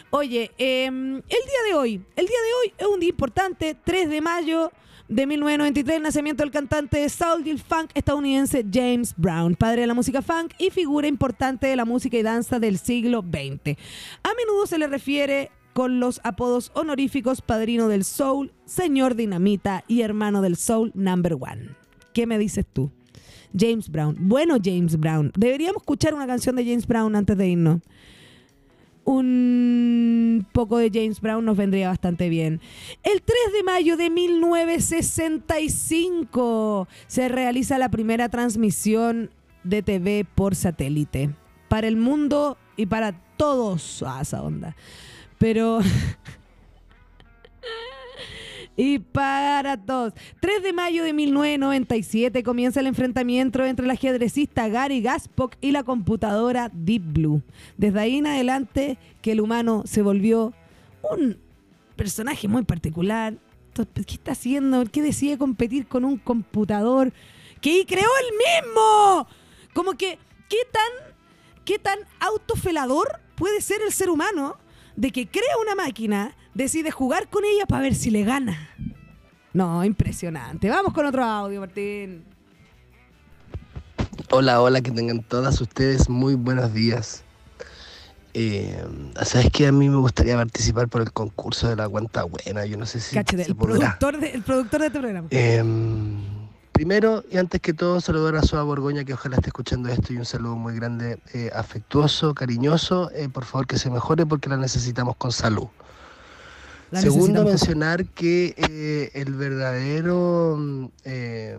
[0.09, 4.09] Oye, em, el día de hoy, el día de hoy es un día importante, 3
[4.09, 4.71] de mayo
[5.11, 9.93] de 1993, el nacimiento del cantante soul y funk estadounidense James Brown, padre de la
[9.93, 13.77] música funk y figura importante de la música y danza del siglo XX.
[14.23, 19.99] A menudo se le refiere con los apodos honoríficos Padrino del Soul, Señor Dinamita y
[19.99, 21.71] Hermano del Soul Number One.
[22.13, 22.89] ¿Qué me dices tú?
[23.57, 24.15] James Brown.
[24.17, 25.33] Bueno, James Brown.
[25.35, 27.81] Deberíamos escuchar una canción de James Brown antes de irnos
[29.03, 32.61] un poco de James Brown nos vendría bastante bien.
[33.03, 39.29] El 3 de mayo de 1965 se realiza la primera transmisión
[39.63, 41.29] de TV por satélite.
[41.67, 44.03] Para el mundo y para todos.
[44.05, 44.75] Ah, esa onda.
[45.37, 45.79] Pero
[48.75, 50.13] y para todos.
[50.39, 55.83] 3 de mayo de 1997 comienza el enfrentamiento entre el ajedrecista Gary Gaspok y la
[55.83, 57.41] computadora Deep Blue.
[57.77, 60.53] Desde ahí en adelante que el humano se volvió
[61.03, 61.37] un
[61.95, 63.35] personaje muy particular.
[63.73, 64.85] ¿Qué está haciendo?
[64.85, 67.13] ¿Qué decide competir con un computador
[67.61, 69.27] que creó el mismo?
[69.73, 70.17] Como que,
[70.49, 71.15] ¿qué tan,
[71.63, 74.57] qué tan autofelador puede ser el ser humano
[74.95, 78.69] de que crea una máquina decide jugar con ella para ver si le gana.
[79.53, 80.69] No, impresionante.
[80.69, 82.23] Vamos con otro audio, Martín.
[84.29, 87.23] Hola, hola, que tengan todas ustedes muy buenos días.
[88.33, 88.81] Eh,
[89.23, 92.65] ¿Sabes que A mí me gustaría participar por el concurso de la cuenta buena.
[92.65, 95.27] Yo no sé si Cáchate, el, productor de, el productor de este programa.
[95.31, 96.17] Em,
[96.71, 100.17] primero y antes que todo, saludar a Soa Borgoña, que ojalá esté escuchando esto, y
[100.17, 103.11] un saludo muy grande, eh, afectuoso, cariñoso.
[103.11, 105.67] Eh, por favor, que se mejore porque la necesitamos con salud.
[106.99, 111.57] Segundo, mencionar que eh, el verdadero, mm, eh,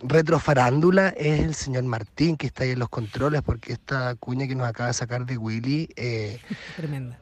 [0.00, 4.54] retrofarándula es el señor Martín, que está ahí en los controles, porque esta cuña que
[4.54, 6.38] nos acaba de sacar de Willy, eh,
[6.76, 7.18] Tremenda.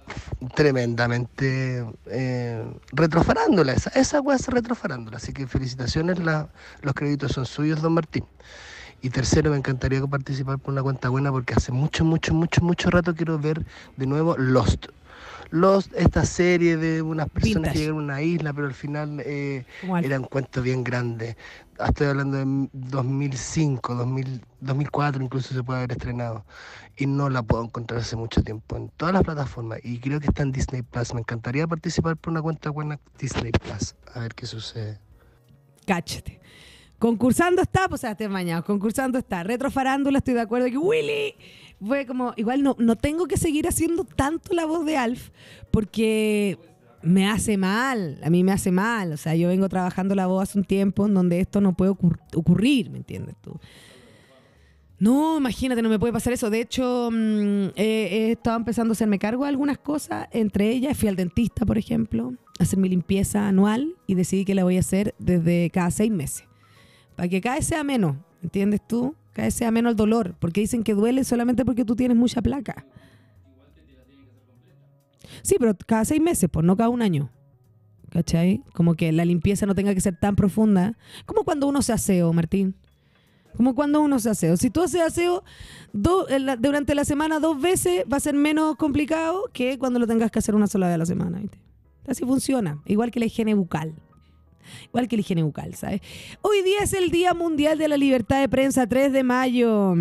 [0.55, 3.73] tremendamente eh, retrofarándula.
[3.73, 5.17] Esa, esa es retrofarándula.
[5.17, 6.49] Así que felicitaciones, la-
[6.83, 8.25] los créditos son suyos, don Martín.
[9.03, 12.91] Y tercero, me encantaría participar por una cuenta buena porque hace mucho, mucho, mucho, mucho
[12.91, 13.65] rato quiero ver
[13.97, 14.87] de nuevo Lost.
[15.51, 17.73] Lost, esta serie de unas personas Vintage.
[17.75, 20.83] que llegan a una isla, pero al final eh, Como al- era un cuento bien
[20.85, 21.37] grande.
[21.79, 26.45] Ah, Estoy hablando de 2005, 2000, 2004 incluso se puede haber estrenado.
[26.97, 29.81] Y no la puedo encontrar hace mucho tiempo en todas las plataformas.
[29.83, 31.13] Y creo que está en Disney Plus.
[31.15, 33.95] Me encantaría participar por una cuenta buena Disney Plus.
[34.15, 34.99] A ver qué sucede.
[35.87, 36.41] Cáchate.
[36.99, 39.43] Concursando está, pues Sebastián Mañado, concursando está.
[39.43, 41.35] Retrofarándula, estoy de acuerdo que Willy
[41.85, 45.29] fue como, igual no, no tengo que seguir haciendo tanto la voz de Alf
[45.71, 46.59] porque
[47.03, 49.13] me hace mal, a mí me hace mal.
[49.13, 51.91] O sea, yo vengo trabajando la voz hace un tiempo en donde esto no puede
[51.93, 53.61] ocur- ocurrir, ¿me entiendes tú?
[54.99, 56.49] No, imagínate, no me puede pasar eso.
[56.49, 60.27] De hecho, mm, he, he estado empezando a hacerme cargo de algunas cosas.
[60.33, 64.55] Entre ellas, fui al dentista, por ejemplo, a hacer mi limpieza anual y decidí que
[64.55, 66.45] la voy a hacer desde cada seis meses.
[67.17, 69.15] Para que cada vez sea menos, ¿entiendes tú?
[69.33, 70.35] Cada vez sea menos el dolor.
[70.39, 72.87] Porque dicen que duele solamente porque tú tienes mucha placa.
[75.43, 77.31] Sí, pero cada seis meses, pues no cada un año.
[78.11, 78.63] ¿Cachai?
[78.73, 80.97] Como que la limpieza no tenga que ser tan profunda.
[81.27, 82.75] Como cuando uno se aseo, Martín.
[83.57, 84.57] Como cuando uno se aseo.
[84.57, 85.43] Si tú haces aseo
[85.93, 90.07] do- la- durante la semana dos veces, va a ser menos complicado que cuando lo
[90.07, 91.39] tengas que hacer una sola vez a la semana.
[91.39, 91.59] ¿viste?
[92.07, 92.81] Así funciona.
[92.87, 93.95] Igual que la higiene bucal.
[94.89, 96.01] Igual que la higiene bucal, ¿sabes?
[96.43, 99.95] Hoy día es el Día Mundial de la Libertad de Prensa, 3 de mayo.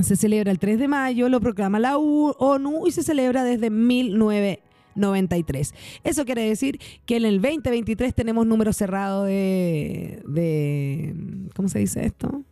[0.00, 5.74] Se celebra el 3 de mayo, lo proclama la ONU y se celebra desde 1993.
[6.02, 11.14] Eso quiere decir que en el 2023 tenemos número cerrado de, de
[11.54, 12.42] ¿cómo se dice esto?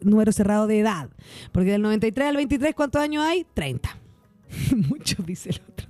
[0.00, 1.10] Número cerrado de edad.
[1.52, 3.46] Porque del 93 al 23, ¿cuántos años hay?
[3.54, 4.00] 30.
[4.88, 5.88] Muchos, dice el otro.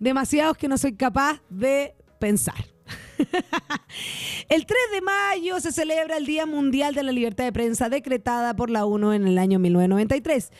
[0.00, 2.73] Demasiados que no soy capaz de pensar.
[4.48, 8.54] El 3 de mayo se celebra el Día Mundial de la Libertad de Prensa decretada
[8.54, 10.50] por la ONU en el año 1993.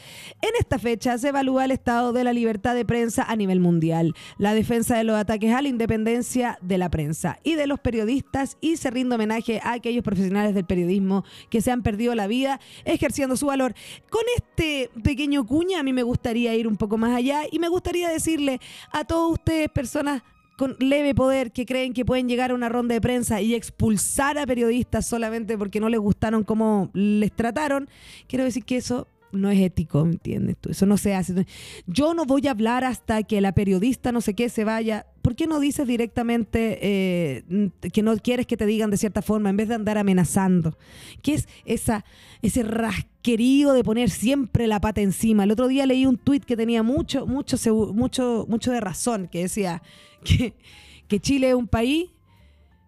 [0.43, 4.14] En esta fecha se evalúa el estado de la libertad de prensa a nivel mundial,
[4.38, 8.57] la defensa de los ataques a la independencia de la prensa y de los periodistas
[8.61, 12.61] y se rinde homenaje a aquellos profesionales del periodismo que se han perdido la vida
[12.85, 13.75] ejerciendo su valor.
[14.11, 17.69] Con este pequeño cuña a mí me gustaría ir un poco más allá y me
[17.69, 18.61] gustaría decirle
[18.93, 20.23] a todos ustedes, personas
[20.57, 24.38] con leve poder que creen que pueden llegar a una ronda de prensa y expulsar
[24.38, 27.88] a periodistas solamente porque no les gustaron cómo les trataron,
[28.29, 30.57] quiero decir que eso no es ético, ¿me entiendes?
[30.59, 30.71] tú?
[30.71, 31.47] Eso no se hace.
[31.87, 35.07] Yo no voy a hablar hasta que la periodista no sé qué se vaya.
[35.23, 39.51] ¿Por qué no dices directamente eh, que no quieres que te digan de cierta forma
[39.51, 40.77] en vez de andar amenazando?
[41.23, 42.05] ¿Qué es esa,
[42.43, 45.45] ese rasquerío de poner siempre la pata encima?
[45.45, 47.57] El otro día leí un tuit que tenía mucho, mucho,
[47.95, 49.83] mucho, mucho de razón, que decía
[50.25, 52.11] que, Chile es un país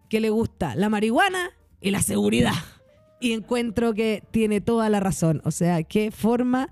[0.09, 2.55] que le gusta la marihuana y la seguridad.
[3.21, 5.41] Y encuentro que tiene toda la razón.
[5.45, 6.69] O sea, qué forma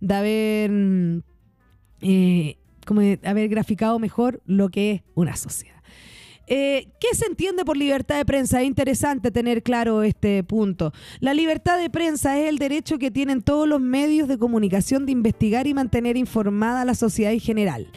[0.00, 1.22] de haber,
[2.00, 5.76] eh, como de haber graficado mejor lo que es una sociedad.
[6.48, 8.60] Eh, ¿Qué se entiende por libertad de prensa?
[8.60, 10.92] Es interesante tener claro este punto.
[11.18, 15.12] La libertad de prensa es el derecho que tienen todos los medios de comunicación de
[15.12, 17.88] investigar y mantener informada a la sociedad en general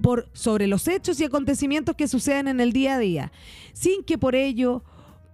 [0.00, 3.32] por, sobre los hechos y acontecimientos que suceden en el día a día,
[3.72, 4.82] sin que por ello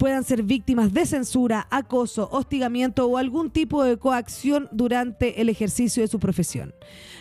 [0.02, 6.02] puedan ser víctimas de censura, acoso, hostigamiento o algún tipo de coacción durante el ejercicio
[6.02, 6.74] de su profesión.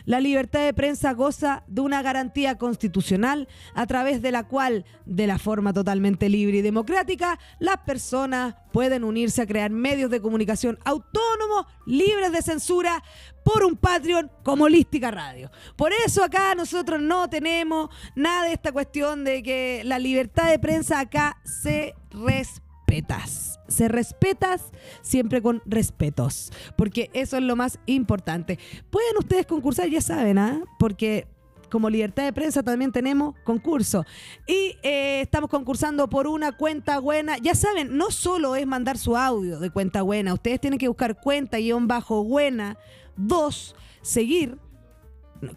[0.06, 5.27] La libertad de prensa goza de una garantía constitucional a través de la cual, de
[5.27, 10.79] la forma totalmente libre y democrática, las personas pueden unirse a crear medios de comunicación
[10.84, 13.03] autónomos, libres de censura,
[13.43, 15.51] por un Patreon como Lística Radio.
[15.75, 20.60] Por eso acá nosotros no tenemos nada de esta cuestión de que la libertad de
[20.60, 23.60] prensa acá se respetas.
[23.67, 28.60] Se respetas siempre con respetos, porque eso es lo más importante.
[28.89, 30.62] Pueden ustedes concursar, ya saben, ¿ah?
[30.77, 31.27] Porque
[31.71, 34.05] como libertad de prensa también tenemos concurso.
[34.45, 37.39] Y eh, estamos concursando por una cuenta buena.
[37.39, 41.19] Ya saben, no solo es mandar su audio de cuenta buena, ustedes tienen que buscar
[41.19, 42.77] cuenta guion bajo buena,
[43.15, 44.60] dos, seguir.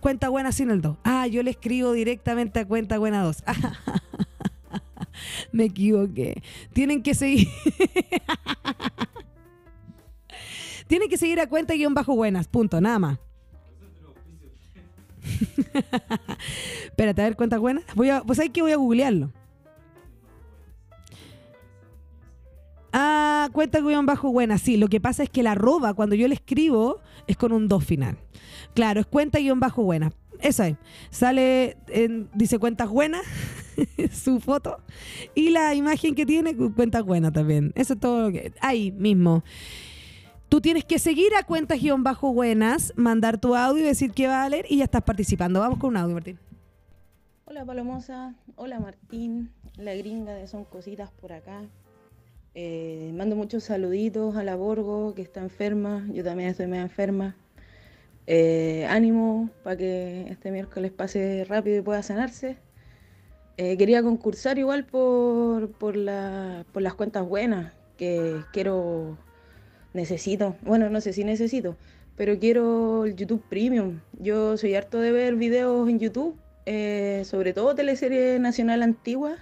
[0.00, 0.96] Cuenta buena sin el 2.
[1.04, 3.44] Ah, yo le escribo directamente a cuenta buena 2.
[5.52, 6.42] Me equivoqué.
[6.72, 7.48] Tienen que seguir.
[10.86, 12.48] Tienen que seguir a cuenta guion bajo buenas.
[12.48, 13.18] Punto, nada más.
[16.84, 17.84] Espérate, a ver cuenta buenas.
[17.94, 19.32] Voy a, pues hay que voy a googlearlo.
[22.96, 24.56] Ah, cuenta guion bajo buena.
[24.56, 27.66] Sí, lo que pasa es que la arroba, cuando yo le escribo, es con un
[27.66, 28.18] 2 final.
[28.74, 30.12] Claro, es cuenta guion bajo buena.
[30.40, 30.76] Eso es.
[31.10, 33.22] Sale, en, dice cuentas buenas,
[34.12, 34.78] su foto.
[35.34, 37.72] Y la imagen que tiene, cuentas buenas también.
[37.74, 38.30] Eso es todo.
[38.60, 39.42] Ahí mismo.
[40.54, 44.28] Tú tienes que seguir a cuentas guion bajo buenas, mandar tu audio y decir que
[44.28, 45.58] va a leer y ya estás participando.
[45.58, 46.38] Vamos con un audio, Martín.
[47.46, 51.62] Hola Palomosa, hola Martín, la gringa de Son Cositas por acá.
[52.54, 57.34] Eh, mando muchos saluditos a la Borgo que está enferma, yo también estoy medio enferma.
[58.28, 62.58] Eh, ánimo para que este miércoles pase rápido y pueda sanarse.
[63.56, 69.18] Eh, quería concursar igual por, por las cuentas buenas que quiero,
[69.94, 70.56] necesito.
[70.62, 71.76] Bueno, no sé si necesito,
[72.16, 74.00] pero quiero el YouTube Premium.
[74.18, 76.36] Yo soy harto de ver videos en YouTube,
[76.66, 79.38] eh, sobre todo teleseries nacional antiguas,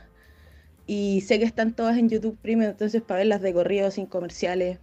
[0.87, 4.79] y sé que están todas en YouTube Premium, entonces para verlas de corrido sin comerciales,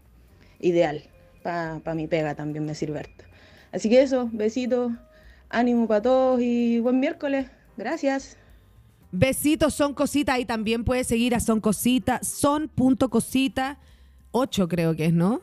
[0.59, 1.03] ideal.
[1.43, 3.23] Para mi pega también me sirve harto.
[3.71, 4.91] Así que eso, besitos,
[5.47, 7.47] ánimo para todos y buen miércoles.
[7.77, 8.35] Gracias.
[9.11, 13.79] Besitos, son cositas y también puedes seguir a son cositas, son punto cosita
[14.31, 15.41] 8 creo que es, ¿no?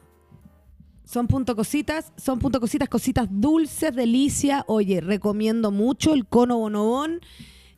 [1.07, 4.64] Son punto cositas, son punto cositas, cositas dulces, delicia.
[4.66, 7.20] Oye, recomiendo mucho el cono bonobón.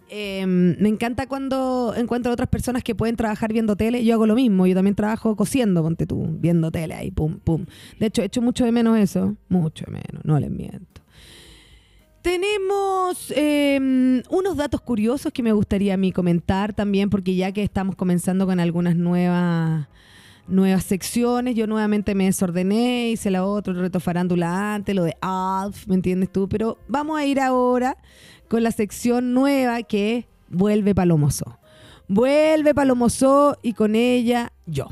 [0.09, 4.03] Eh, me encanta cuando encuentro otras personas que pueden trabajar viendo tele.
[4.03, 7.67] Yo hago lo mismo, yo también trabajo cosiendo, ponte tú, viendo tele ahí, pum, pum.
[8.01, 11.03] De hecho, echo mucho de menos eso, mucho de menos, no les miento.
[12.23, 17.63] Tenemos eh, unos datos curiosos que me gustaría a mí comentar también, porque ya que
[17.63, 19.87] estamos comenzando con algunas nuevas
[20.49, 21.55] nuevas secciones.
[21.55, 25.95] Yo nuevamente me desordené, hice la otra, el reto farándula antes, lo de Alf, ¿me
[25.95, 26.49] entiendes tú?
[26.49, 27.97] Pero vamos a ir ahora
[28.49, 31.59] con la sección nueva que vuelve Palomoso.
[32.09, 34.89] Vuelve Palomoso y con ella yo.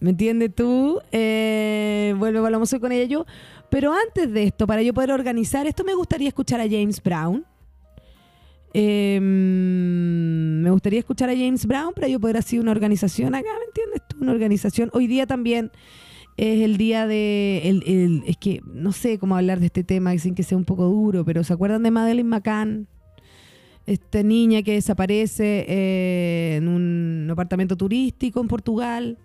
[0.00, 1.00] ¿Me entiendes tú?
[1.12, 3.26] Eh, vuelve Palomoso y con ella yo.
[3.70, 7.44] Pero antes de esto, para yo poder organizar esto, me gustaría escuchar a James Brown.
[8.74, 13.64] Eh, me gustaría escuchar a James Brown para yo poder hacer una organización acá, ¿me
[13.64, 13.85] entiendes?
[14.20, 14.90] Una organización.
[14.92, 15.70] Hoy día también
[16.36, 17.62] es el día de.
[17.64, 20.64] El, el, es que no sé cómo hablar de este tema sin que sea un
[20.64, 22.88] poco duro, pero ¿se acuerdan de Madeleine McCann?
[23.86, 29.18] Esta niña que desaparece eh, en un apartamento turístico en Portugal.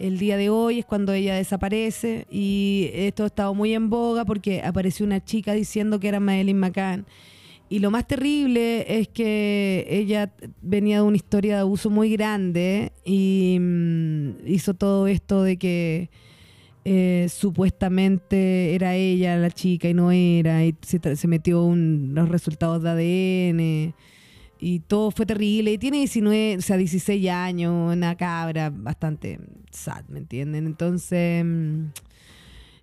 [0.00, 4.24] El día de hoy es cuando ella desaparece y esto ha estado muy en boga
[4.24, 7.06] porque apareció una chica diciendo que era Madeleine McCann.
[7.74, 12.92] Y lo más terrible es que ella venía de una historia de abuso muy grande
[13.04, 16.08] y mm, hizo todo esto de que
[16.84, 22.90] eh, supuestamente era ella la chica y no era, y se, metió los resultados de
[22.90, 23.94] ADN
[24.60, 25.72] y todo fue terrible.
[25.72, 29.40] Y tiene 19, o sea, 16 años, una cabra bastante
[29.72, 30.66] sad, ¿me entienden?
[30.66, 31.86] Entonces, mm,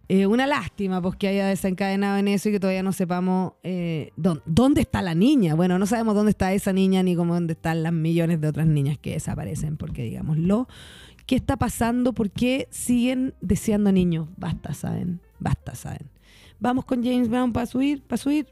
[0.08, 4.12] eh, una lástima pues que haya desencadenado en eso y que todavía no sepamos eh,
[4.18, 5.56] dónde, dónde está la niña.
[5.56, 8.68] Bueno, no sabemos dónde está esa niña ni cómo dónde están las millones de otras
[8.68, 10.68] niñas que desaparecen, porque digámoslo,
[11.26, 12.14] ¿qué está pasando?
[12.14, 14.28] ¿Por qué siguen deseando niños?
[14.38, 15.22] Basta, ¿saben?
[15.40, 16.10] Basta, ¿saben?
[16.60, 18.48] Vamos con James Brown para subir, para subir.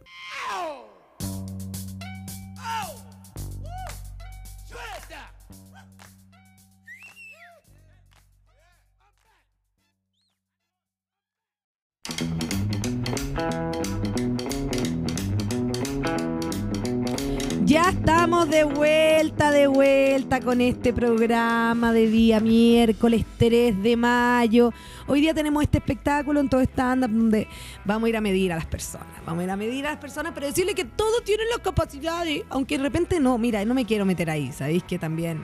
[17.70, 24.74] Ya estamos de vuelta, de vuelta con este programa de día miércoles 3 de mayo.
[25.05, 27.47] Hoy día tenemos este espectáculo en todo stand-up donde
[27.86, 29.09] vamos a ir a medir a las personas.
[29.24, 32.41] Vamos a ir a medir a las personas, pero decirle que todos tienen las capacidades,
[32.49, 33.38] aunque de repente no.
[33.38, 35.43] Mira, no me quiero meter ahí, ¿sabéis que también?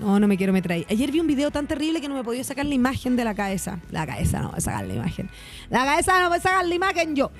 [0.00, 0.86] No, no me quiero meter ahí.
[0.88, 3.34] Ayer vi un video tan terrible que no me podía sacar la imagen de la
[3.34, 3.78] cabeza.
[3.90, 5.28] La cabeza no, voy a sacar la imagen.
[5.68, 7.30] La cabeza no voy a sacar la imagen yo.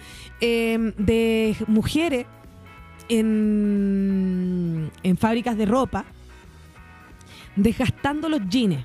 [0.43, 2.27] Eh, de mujeres
[3.09, 6.05] en, en fábricas de ropa
[7.57, 8.85] desgastando los jeans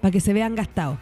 [0.00, 0.98] para que se vean gastados.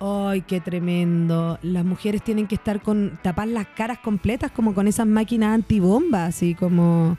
[0.00, 1.58] ¡Ay, qué tremendo!
[1.62, 6.28] Las mujeres tienen que estar con tapar las caras completas como con esas máquinas antibombas,
[6.28, 7.18] así como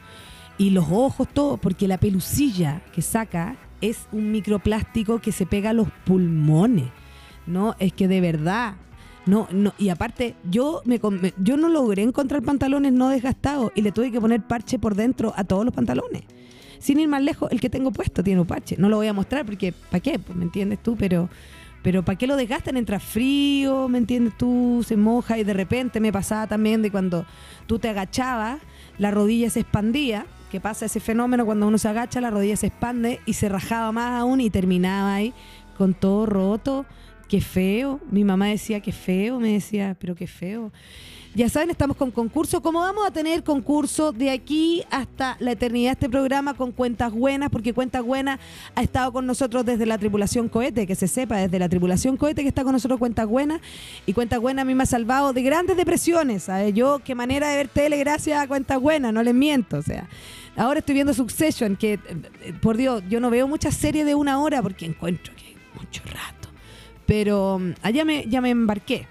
[0.57, 5.71] y los ojos todo, porque la pelucilla que saca es un microplástico que se pega
[5.71, 6.89] a los pulmones.
[7.47, 8.75] No, es que de verdad
[9.25, 13.81] no, no, y aparte, yo me, me- yo no logré encontrar pantalones no desgastados y
[13.81, 16.23] le tuve que poner parche por dentro a todos los pantalones.
[16.79, 18.75] Sin ir más lejos, el que tengo puesto tiene un parche.
[18.77, 20.17] No lo voy a mostrar porque, ¿para qué?
[20.17, 20.95] Pues, ¿Me entiendes tú?
[20.97, 21.29] Pero,
[21.83, 22.75] pero ¿para qué lo desgastan?
[22.77, 24.83] Entra frío, ¿me entiendes tú?
[24.87, 27.25] Se moja y de repente me pasaba también de cuando
[27.67, 28.59] tú te agachabas,
[28.97, 30.25] la rodilla se expandía.
[30.51, 33.91] que pasa ese fenómeno cuando uno se agacha, la rodilla se expande y se rajaba
[33.91, 35.33] más aún y terminaba ahí
[35.77, 36.85] con todo roto.
[37.31, 38.01] Qué feo.
[38.11, 40.69] Mi mamá decía que feo, me decía, pero qué feo.
[41.33, 42.61] Ya saben, estamos con concurso.
[42.61, 47.49] Como vamos a tener concurso de aquí hasta la eternidad este programa con Cuentas Buenas,
[47.49, 48.37] porque Cuentas Buenas
[48.75, 52.41] ha estado con nosotros desde la tripulación cohete, que se sepa, desde la tripulación cohete
[52.41, 53.61] que está con nosotros Cuentas Buenas.
[54.05, 56.43] Y Cuentas Buenas a mí me ha salvado de grandes depresiones.
[56.43, 56.73] ¿sabes?
[56.73, 59.77] Yo, qué manera de ver tele gracias a Cuentas Buenas, no les miento.
[59.77, 60.09] O sea,
[60.57, 64.41] ahora estoy viendo Succession, que, eh, por Dios, yo no veo muchas series de una
[64.41, 66.40] hora porque encuentro que mucho rato.
[67.11, 69.05] Pero mm, allá me, ya me embarqué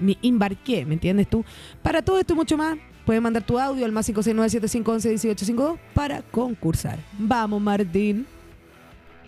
[0.00, 1.44] me embarqué, ¿me entiendes tú?
[1.80, 6.98] Para todo esto y mucho más, puedes mandar tu audio al más 569-7511-1852 para concursar.
[7.16, 8.26] Vamos, Martín.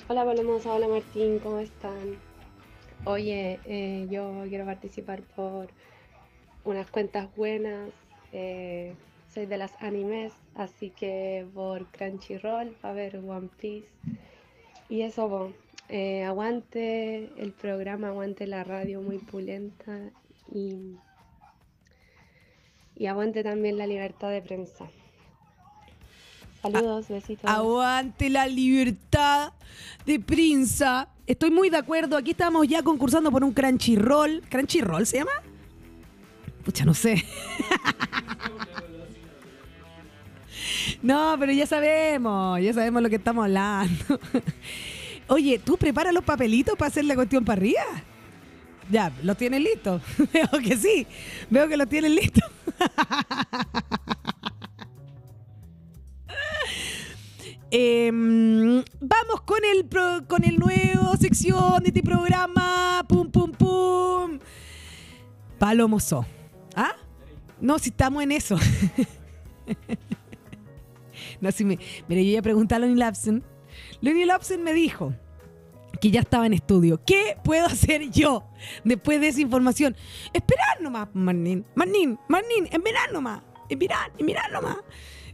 [0.09, 2.16] Hola, Palomosa, hola Martín, ¿cómo están?
[3.05, 5.69] Oye, eh, yo quiero participar por
[6.64, 7.89] unas cuentas buenas.
[8.33, 8.95] eh,
[9.33, 13.87] soy de las animes, así que por Crunchyroll para ver One Piece.
[14.89, 15.53] Y eso, bo,
[15.89, 19.99] eh, aguante el programa, aguante la radio muy pulenta
[20.53, 20.97] y,
[22.95, 24.86] y aguante también la libertad de prensa.
[26.61, 27.49] Saludos, besitos.
[27.49, 29.53] Aguante la libertad
[30.05, 31.09] de prensa.
[31.26, 32.16] Estoy muy de acuerdo.
[32.16, 34.43] Aquí estamos ya concursando por un Crunchyroll.
[34.49, 35.32] ¿Crunchyroll se llama?
[36.64, 37.24] Pucha, no sé.
[41.03, 44.20] No, pero ya sabemos, ya sabemos lo que estamos hablando.
[45.29, 47.83] Oye, ¿tú preparas los papelitos para hacer la cuestión para arriba?
[48.91, 50.01] Ya, ¿los tienes listos?
[50.33, 51.07] Veo que sí,
[51.51, 52.45] veo que los tienes listos.
[57.70, 63.05] Em, vamos con el, pro- con el nuevo sección de este programa.
[63.09, 64.39] Pum, pum, pum.
[65.59, 66.24] Palomoso.
[66.74, 66.93] ¿Ah?
[67.61, 68.57] No, si estamos en eso.
[71.41, 71.79] no, si me.
[72.09, 73.43] Mire, yo ya pregunté a Lonnie Lapsen.
[74.01, 75.15] Lonnie Lapsen me dijo
[76.01, 77.01] que ya estaba en estudio.
[77.07, 78.45] ¿Qué puedo hacer yo
[78.85, 79.97] después de esa información?
[80.33, 81.65] Esperar nomás, Marnín.
[81.75, 83.43] Marnín, Marnín, esperar nomás.
[83.69, 84.77] Esperar, esperar nomás.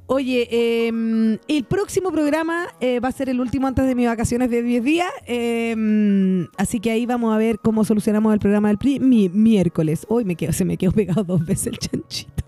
[0.07, 4.51] Oye, eh, el próximo programa eh, va a ser el último antes de mis vacaciones
[4.51, 5.11] de 10 días.
[5.27, 10.05] eh, así que ahí vamos a ver cómo solucionamos el programa del pri- mi- miércoles.
[10.11, 12.45] Hoy me quedo, se me quedó pegado dos veces el chanchito.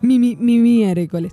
[0.00, 1.32] Mi, mi, mi miércoles.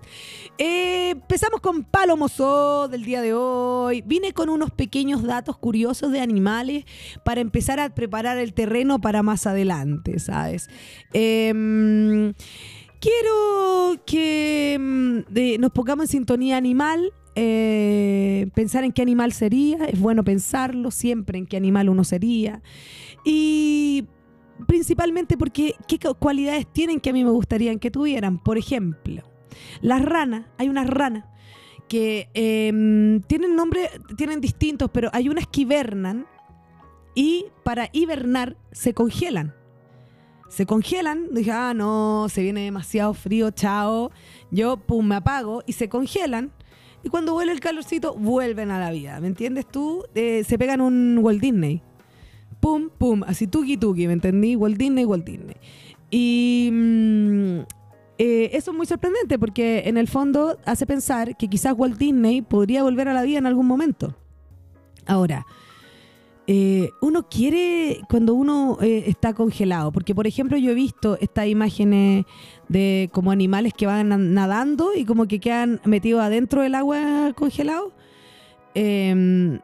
[0.61, 4.03] Eh, empezamos con Palomoso del día de hoy.
[4.05, 6.83] Vine con unos pequeños datos curiosos de animales
[7.23, 10.69] para empezar a preparar el terreno para más adelante, ¿sabes?
[11.13, 12.33] Em,
[12.99, 17.13] quiero que de- nos pongamos en sintonía animal.
[17.41, 22.61] eh, pensar en qué animal sería, es bueno pensarlo siempre en qué animal uno sería.
[23.23, 24.03] Y
[24.67, 28.39] principalmente porque qué cu- cualidades tienen que a mí me gustaría que tuvieran.
[28.39, 29.23] Por ejemplo,
[29.81, 31.25] las ranas, hay unas ranas
[31.87, 36.27] que em, tienen nombre, tienen distintos, pero hay unas que hibernan
[37.15, 39.55] y para hibernar se congelan.
[40.49, 44.11] Se congelan, dije, ah, no, se viene demasiado frío, chao.
[44.51, 46.51] Yo, pum, me apago y se congelan.
[47.03, 49.19] Y cuando vuelve el calorcito, vuelven a la vida.
[49.19, 50.03] ¿Me entiendes tú?
[50.15, 51.83] Eh, se pegan un Walt Disney
[52.59, 54.55] pum, pum, así tuki tuki, ¿me entendí?
[54.55, 55.55] Walt Disney, Walt Disney.
[56.11, 57.59] Y mm,
[58.19, 62.41] eh, eso es muy sorprendente porque en el fondo hace pensar que quizás Walt Disney
[62.43, 64.13] podría volver a la vida en algún momento.
[65.07, 65.45] Ahora,
[66.45, 71.47] eh, uno quiere cuando uno eh, está congelado, porque por ejemplo yo he visto estas
[71.47, 72.25] imágenes
[72.67, 77.33] de como animales que van na- nadando y como que quedan metidos adentro del agua
[77.35, 77.93] congelado.
[78.75, 79.59] Em,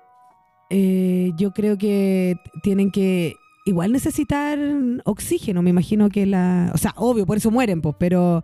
[1.37, 3.35] yo creo que tienen que
[3.65, 4.57] igual necesitar
[5.03, 8.43] oxígeno, me imagino que la, o sea, obvio, por eso mueren, pues, pero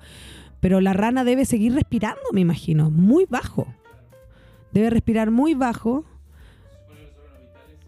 [0.61, 3.67] pero la rana debe seguir respirando, me imagino, muy bajo.
[4.71, 6.05] Debe respirar muy bajo.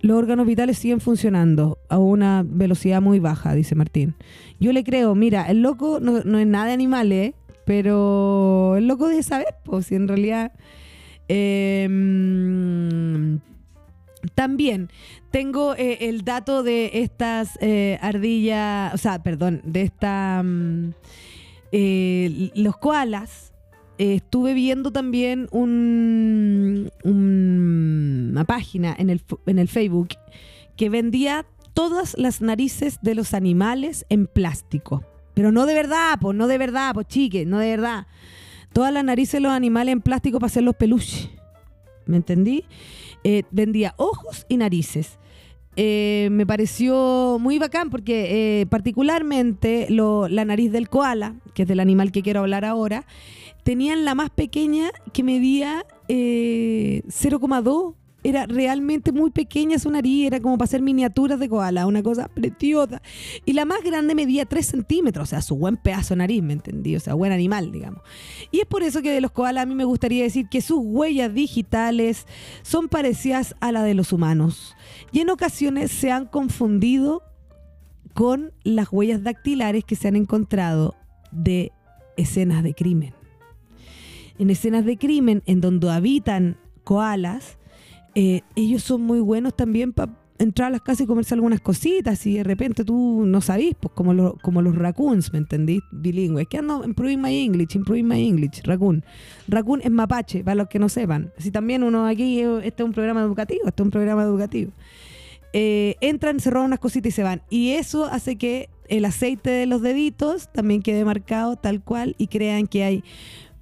[0.01, 4.15] Los órganos vitales siguen funcionando a una velocidad muy baja, dice Martín.
[4.59, 7.35] Yo le creo, mira, el loco no, es nada de animales, ¿eh?
[7.63, 10.51] pero el loco debe saber, pues, si en realidad...
[11.29, 11.93] em,
[14.35, 14.89] también
[15.31, 20.91] tengo eh, el dato de estas eh, ardillas, o sea, perdón, de esta mm,
[21.71, 23.51] eh, los koalas.
[23.99, 30.09] Estuve viendo también un, un- una página en el, en el Facebook
[30.75, 31.45] que vendía
[31.75, 35.03] todas las narices de los animales en plástico.
[35.35, 38.07] Pero no de verdad, pues no de verdad, pues chique, no de verdad.
[38.73, 41.29] Todas las narices de los animales en plástico para hacer los peluches.
[42.07, 42.65] ¿Me entendí?
[43.23, 45.17] Eh, vendía ojos y narices.
[45.75, 51.79] Eh, me pareció muy bacán porque eh, particularmente la nariz del koala, que es del
[51.79, 53.05] animal que quiero hablar ahora,
[53.63, 60.39] tenían la más pequeña que medía eh, 0,2 era realmente muy pequeña su nariz, era
[60.39, 63.01] como para hacer miniaturas de koala, una cosa preciosa.
[63.45, 66.53] Y la más grande medía 3 centímetros, o sea, su buen pedazo de nariz, ¿me
[66.53, 66.95] entendí?
[66.95, 68.01] O sea, buen animal, digamos.
[68.51, 70.79] Y es por eso que de los koalas a mí me gustaría decir que sus
[70.81, 72.25] huellas digitales
[72.61, 74.75] son parecidas a la de los humanos.
[75.11, 77.21] Y en ocasiones se han confundido
[78.13, 80.95] con las huellas dactilares que se han encontrado
[81.31, 81.71] de
[82.15, 83.13] escenas de crimen.
[84.39, 87.57] En escenas de crimen en donde habitan koalas,
[88.15, 92.25] eh, ellos son muy buenos también para entrar a las casas y comerse algunas cositas
[92.25, 95.79] y de repente tú no sabís, pues como, lo- como los raccoons, ¿me entendí?
[95.91, 96.47] Bilingües.
[96.47, 99.03] Que ando improving my English, improving my English, raccoon.
[99.47, 101.31] Raccoon es mapache, para los que no sepan.
[101.37, 104.71] Si también uno aquí, eh, este es un programa educativo, este es un programa educativo.
[105.53, 107.41] Eh, entran, se roban unas cositas y se van.
[107.49, 112.27] Y eso hace que el aceite de los deditos también quede marcado tal cual y
[112.27, 113.03] crean que hay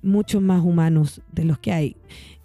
[0.02, 1.96] muchos más humanos de los que hay.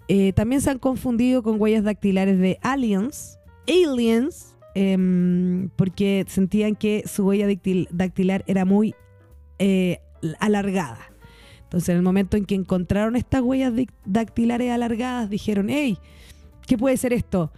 [0.07, 7.03] Eh, también se han confundido con huellas dactilares de aliens, aliens, em, porque sentían que
[7.07, 8.95] su huella dactil- dactilar era muy
[9.59, 9.99] eh,
[10.39, 10.99] alargada.
[11.63, 13.73] Entonces, en el momento en que encontraron estas huellas
[14.05, 15.97] dactilares alargadas, dijeron, hey,
[16.65, 17.51] ¿qué puede ser esto?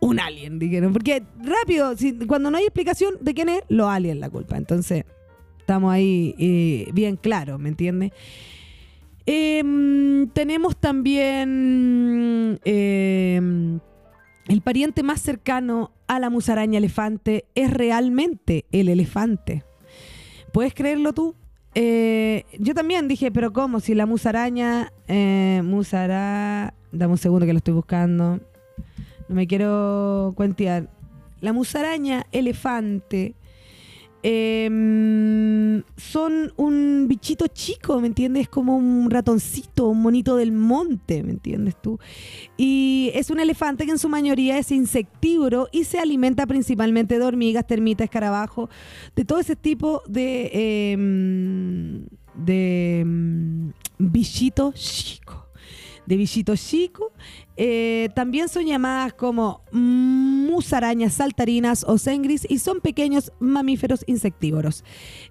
[0.00, 0.92] Un alien, dijeron.
[0.92, 4.56] Porque rápido, si- cuando no hay explicación de quién es, los aliens la culpa.
[4.56, 5.04] Entonces,
[5.58, 8.12] estamos ahí eh, bien claros, ¿me entiendes?
[9.26, 13.80] Em, tenemos también em,
[14.46, 19.64] el pariente más cercano a la musaraña elefante es realmente el elefante.
[20.52, 21.34] ¿Puedes creerlo tú?
[21.74, 23.80] Eh, yo también dije, pero ¿cómo?
[23.80, 26.72] Si la musaraña, eh, musara...
[26.92, 28.40] Dame un segundo que lo estoy buscando.
[29.28, 30.88] No me quiero cuentear.
[31.40, 33.34] La musaraña elefante
[34.28, 38.48] em, son un bichito chico, ¿me entiendes?
[38.48, 42.00] Como un ratoncito, un monito del monte, ¿me entiendes tú?
[42.56, 47.24] Y es un elefante que en su mayoría es insectívoro y se alimenta principalmente de
[47.24, 48.68] hormigas, termitas, escarabajos,
[49.14, 50.50] de todo ese tipo de,
[50.92, 55.45] em, de em, bichitos chicos.
[56.06, 57.12] De bichitos chicos.
[57.56, 64.84] Eh, también son llamadas como musarañas saltarinas o sengris y son pequeños mamíferos insectívoros.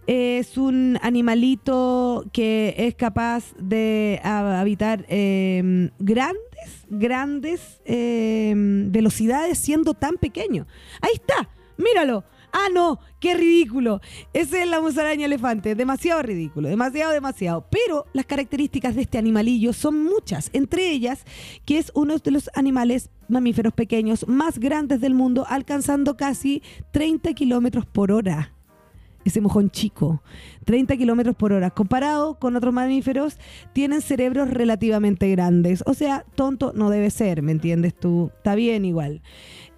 [0.07, 10.17] Es un animalito que es capaz de habitar eh, grandes, grandes eh, velocidades siendo tan
[10.17, 10.67] pequeño.
[11.01, 12.23] Ahí está, míralo.
[12.57, 13.99] Ah, no, qué ridículo.
[14.31, 15.75] Esa es la musaraña elefante.
[15.75, 17.67] Demasiado ridículo, demasiado, demasiado.
[17.69, 20.49] Pero las características de este animalillo son muchas.
[20.53, 21.25] Entre ellas,
[21.65, 27.33] que es uno de los animales mamíferos pequeños más grandes del mundo, alcanzando casi 30
[27.33, 28.53] kilómetros por hora.
[29.25, 30.21] Ese mojón chico,
[30.63, 31.71] 30 kilómetros por hora.
[31.71, 33.37] Comparado con otros mamíferos,
[33.73, 35.83] tienen cerebros relativamente grandes.
[35.87, 38.31] O sea, tonto no debe ser, ¿me entiendes tú?
[38.37, 39.21] Está bien igual.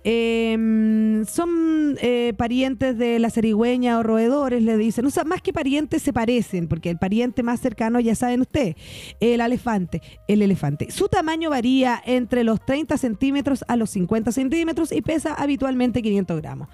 [0.10, 5.06] Eh, son eh, parientes de la cerigüeña o roedores, le dicen.
[5.26, 8.76] Más que parientes se parecen, porque el pariente más cercano, ya saben ustedes,
[9.20, 10.02] el elefante.
[10.30, 10.92] El elefante.
[10.92, 16.42] Su tamaño varía entre los 30 centímetros a los 50 centímetros y pesa habitualmente 500
[16.42, 16.70] gramos.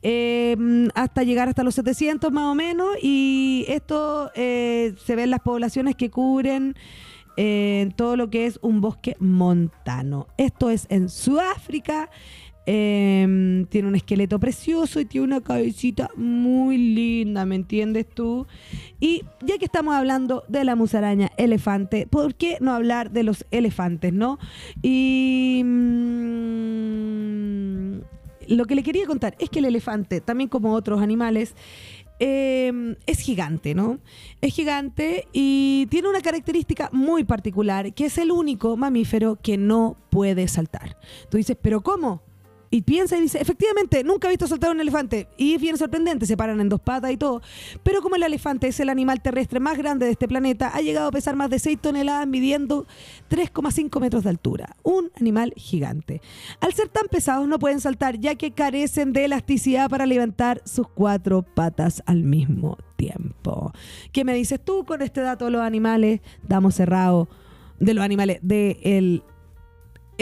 [0.00, 0.56] Eh,
[0.94, 5.40] hasta llegar hasta los 700 más o menos y esto eh, se ve en las
[5.40, 6.74] poblaciones que cubren
[7.36, 10.26] eh, todo lo que es un bosque montano.
[10.38, 12.10] Esto es en Sudáfrica.
[12.64, 18.46] Eh, tiene un esqueleto precioso y tiene una cabecita muy linda, ¿me entiendes tú?
[19.00, 23.44] Y ya que estamos hablando de la musaraña elefante, ¿por qué no hablar de los
[23.50, 24.38] elefantes, no?
[24.80, 25.72] Y mm,
[28.48, 31.56] lo que le quería contar es que el elefante, también como otros animales,
[32.20, 33.98] eh, es gigante, ¿no?
[34.40, 39.96] Es gigante y tiene una característica muy particular, que es el único mamífero que no
[40.10, 40.96] puede saltar.
[41.28, 42.22] Tú dices, ¿pero cómo?
[42.74, 45.28] Y piensa y dice, efectivamente, nunca he visto saltar un elefante.
[45.36, 47.42] Y es bien sorprendente, se paran en dos patas y todo.
[47.82, 51.08] Pero como el elefante es el animal terrestre más grande de este planeta, ha llegado
[51.08, 52.86] a pesar más de 6 toneladas, midiendo
[53.28, 54.74] 3,5 metros de altura.
[54.84, 56.22] Un animal gigante.
[56.60, 60.88] Al ser tan pesados no pueden saltar, ya que carecen de elasticidad para levantar sus
[60.88, 63.74] cuatro patas al mismo tiempo.
[64.12, 66.22] ¿Qué me dices tú con este dato de los animales?
[66.48, 67.28] Damos cerrado
[67.80, 69.22] de los animales del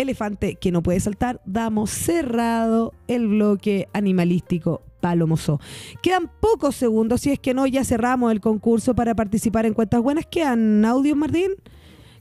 [0.00, 5.60] elefante que no puede saltar, damos cerrado el bloque animalístico palomoso.
[6.02, 10.02] Quedan pocos segundos, si es que no, ya cerramos el concurso para participar en Cuentas
[10.02, 10.26] Buenas.
[10.26, 11.52] ¿Quedan audios, Martín?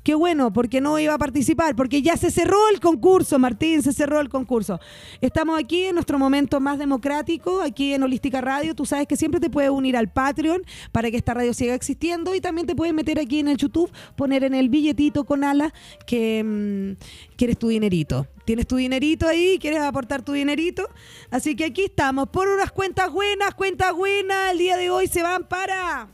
[0.04, 3.92] Qué bueno, porque no iba a participar, porque ya se cerró el concurso, Martín, se
[3.92, 4.80] cerró el concurso.
[5.20, 8.74] Estamos aquí en nuestro momento más democrático, aquí en Holística Radio.
[8.76, 10.62] Tú sabes que siempre te puedes unir al Patreon
[10.94, 13.92] para que esta radio siga existiendo y también te puedes meter aquí en el YouTube,
[14.16, 15.74] poner en el billetito con ala
[16.08, 18.26] que mm, quieres tu dinerito.
[18.46, 20.88] Tienes tu dinerito ahí, quieres aportar tu dinerito.
[21.30, 24.54] Así que aquí estamos, por unas cuentas buenas, cuentas buenas.
[24.54, 26.08] El día de hoy se van para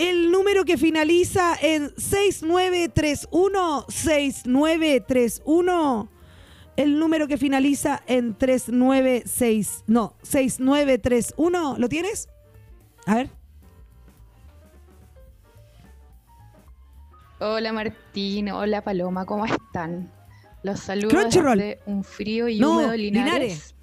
[0.00, 6.08] el número que finaliza en 6931, 6931.
[6.76, 11.74] El número que finaliza en 396, no, 6931.
[11.76, 12.30] ¿Lo tienes?
[13.04, 13.28] A ver.
[17.38, 20.10] Hola Martín, hola Paloma, ¿cómo están?
[20.62, 23.34] Los saludos de un frío y No, húmedo Linares.
[23.34, 23.74] Linares.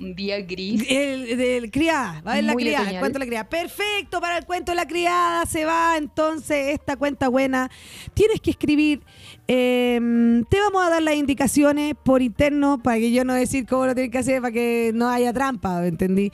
[0.00, 0.82] Un día gris.
[0.88, 3.48] El del criada, va a ver la criada, el cuento de la criada.
[3.48, 7.70] Perfecto, para el cuento de la criada se va entonces esta cuenta buena.
[8.14, 9.02] Tienes que escribir,
[9.46, 10.00] eh,
[10.48, 13.94] te vamos a dar las indicaciones por interno para que yo no decir cómo lo
[13.94, 16.32] tienes que hacer para que no haya trampa, ¿entendí?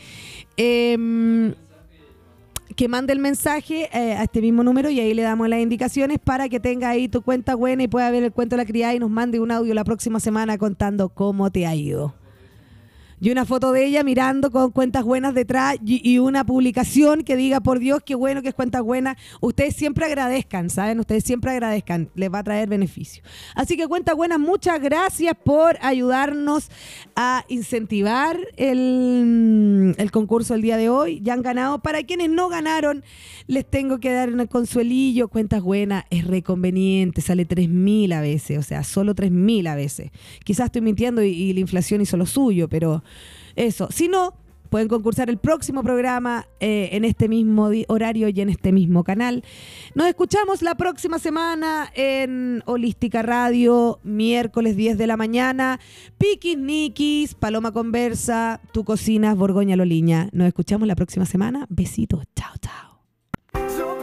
[0.56, 1.52] Eh,
[2.76, 6.18] que mande el mensaje eh, a este mismo número y ahí le damos las indicaciones
[6.22, 8.94] para que tenga ahí tu cuenta buena y pueda ver el cuento de la criada
[8.94, 12.25] y nos mande un audio la próxima semana contando cómo te ha ido.
[13.18, 17.60] Y una foto de ella mirando con cuentas buenas detrás y, una publicación que diga,
[17.60, 19.16] por Dios, qué bueno que es cuentas buenas.
[19.40, 21.00] Ustedes siempre agradezcan, ¿saben?
[21.00, 23.22] Ustedes siempre agradezcan, les va a traer beneficio.
[23.54, 26.70] Así que cuentas buenas, muchas gracias por ayudarnos
[27.14, 31.20] a incentivar el, el concurso el día de hoy.
[31.22, 31.78] Ya han ganado.
[31.78, 33.02] Para quienes no ganaron,
[33.47, 35.28] les tengo que dar un consuelillo.
[35.28, 40.11] Cuentas buenas es reconveniente, sale 3.000 a veces, o sea, solo 3.000 a veces.
[40.44, 43.03] Quizás estoy mintiendo y, la inflación hizo lo suyo, pero
[43.55, 43.88] eso.
[43.90, 44.34] Si no,
[44.68, 49.44] pueden concursar el próximo programa eh, en este mismo horario y en este mismo canal.
[49.94, 55.80] Nos escuchamos la próxima semana en Holística Radio, miércoles 10 de la mañana.
[56.18, 60.28] Piquis Nikis, Paloma Conversa, Tu Cocinas, Borgoña Loliña.
[60.32, 61.66] Nos escuchamos la próxima semana.
[61.68, 62.24] Besitos.
[62.34, 62.95] Chao, chao.
[63.57, 63.95] So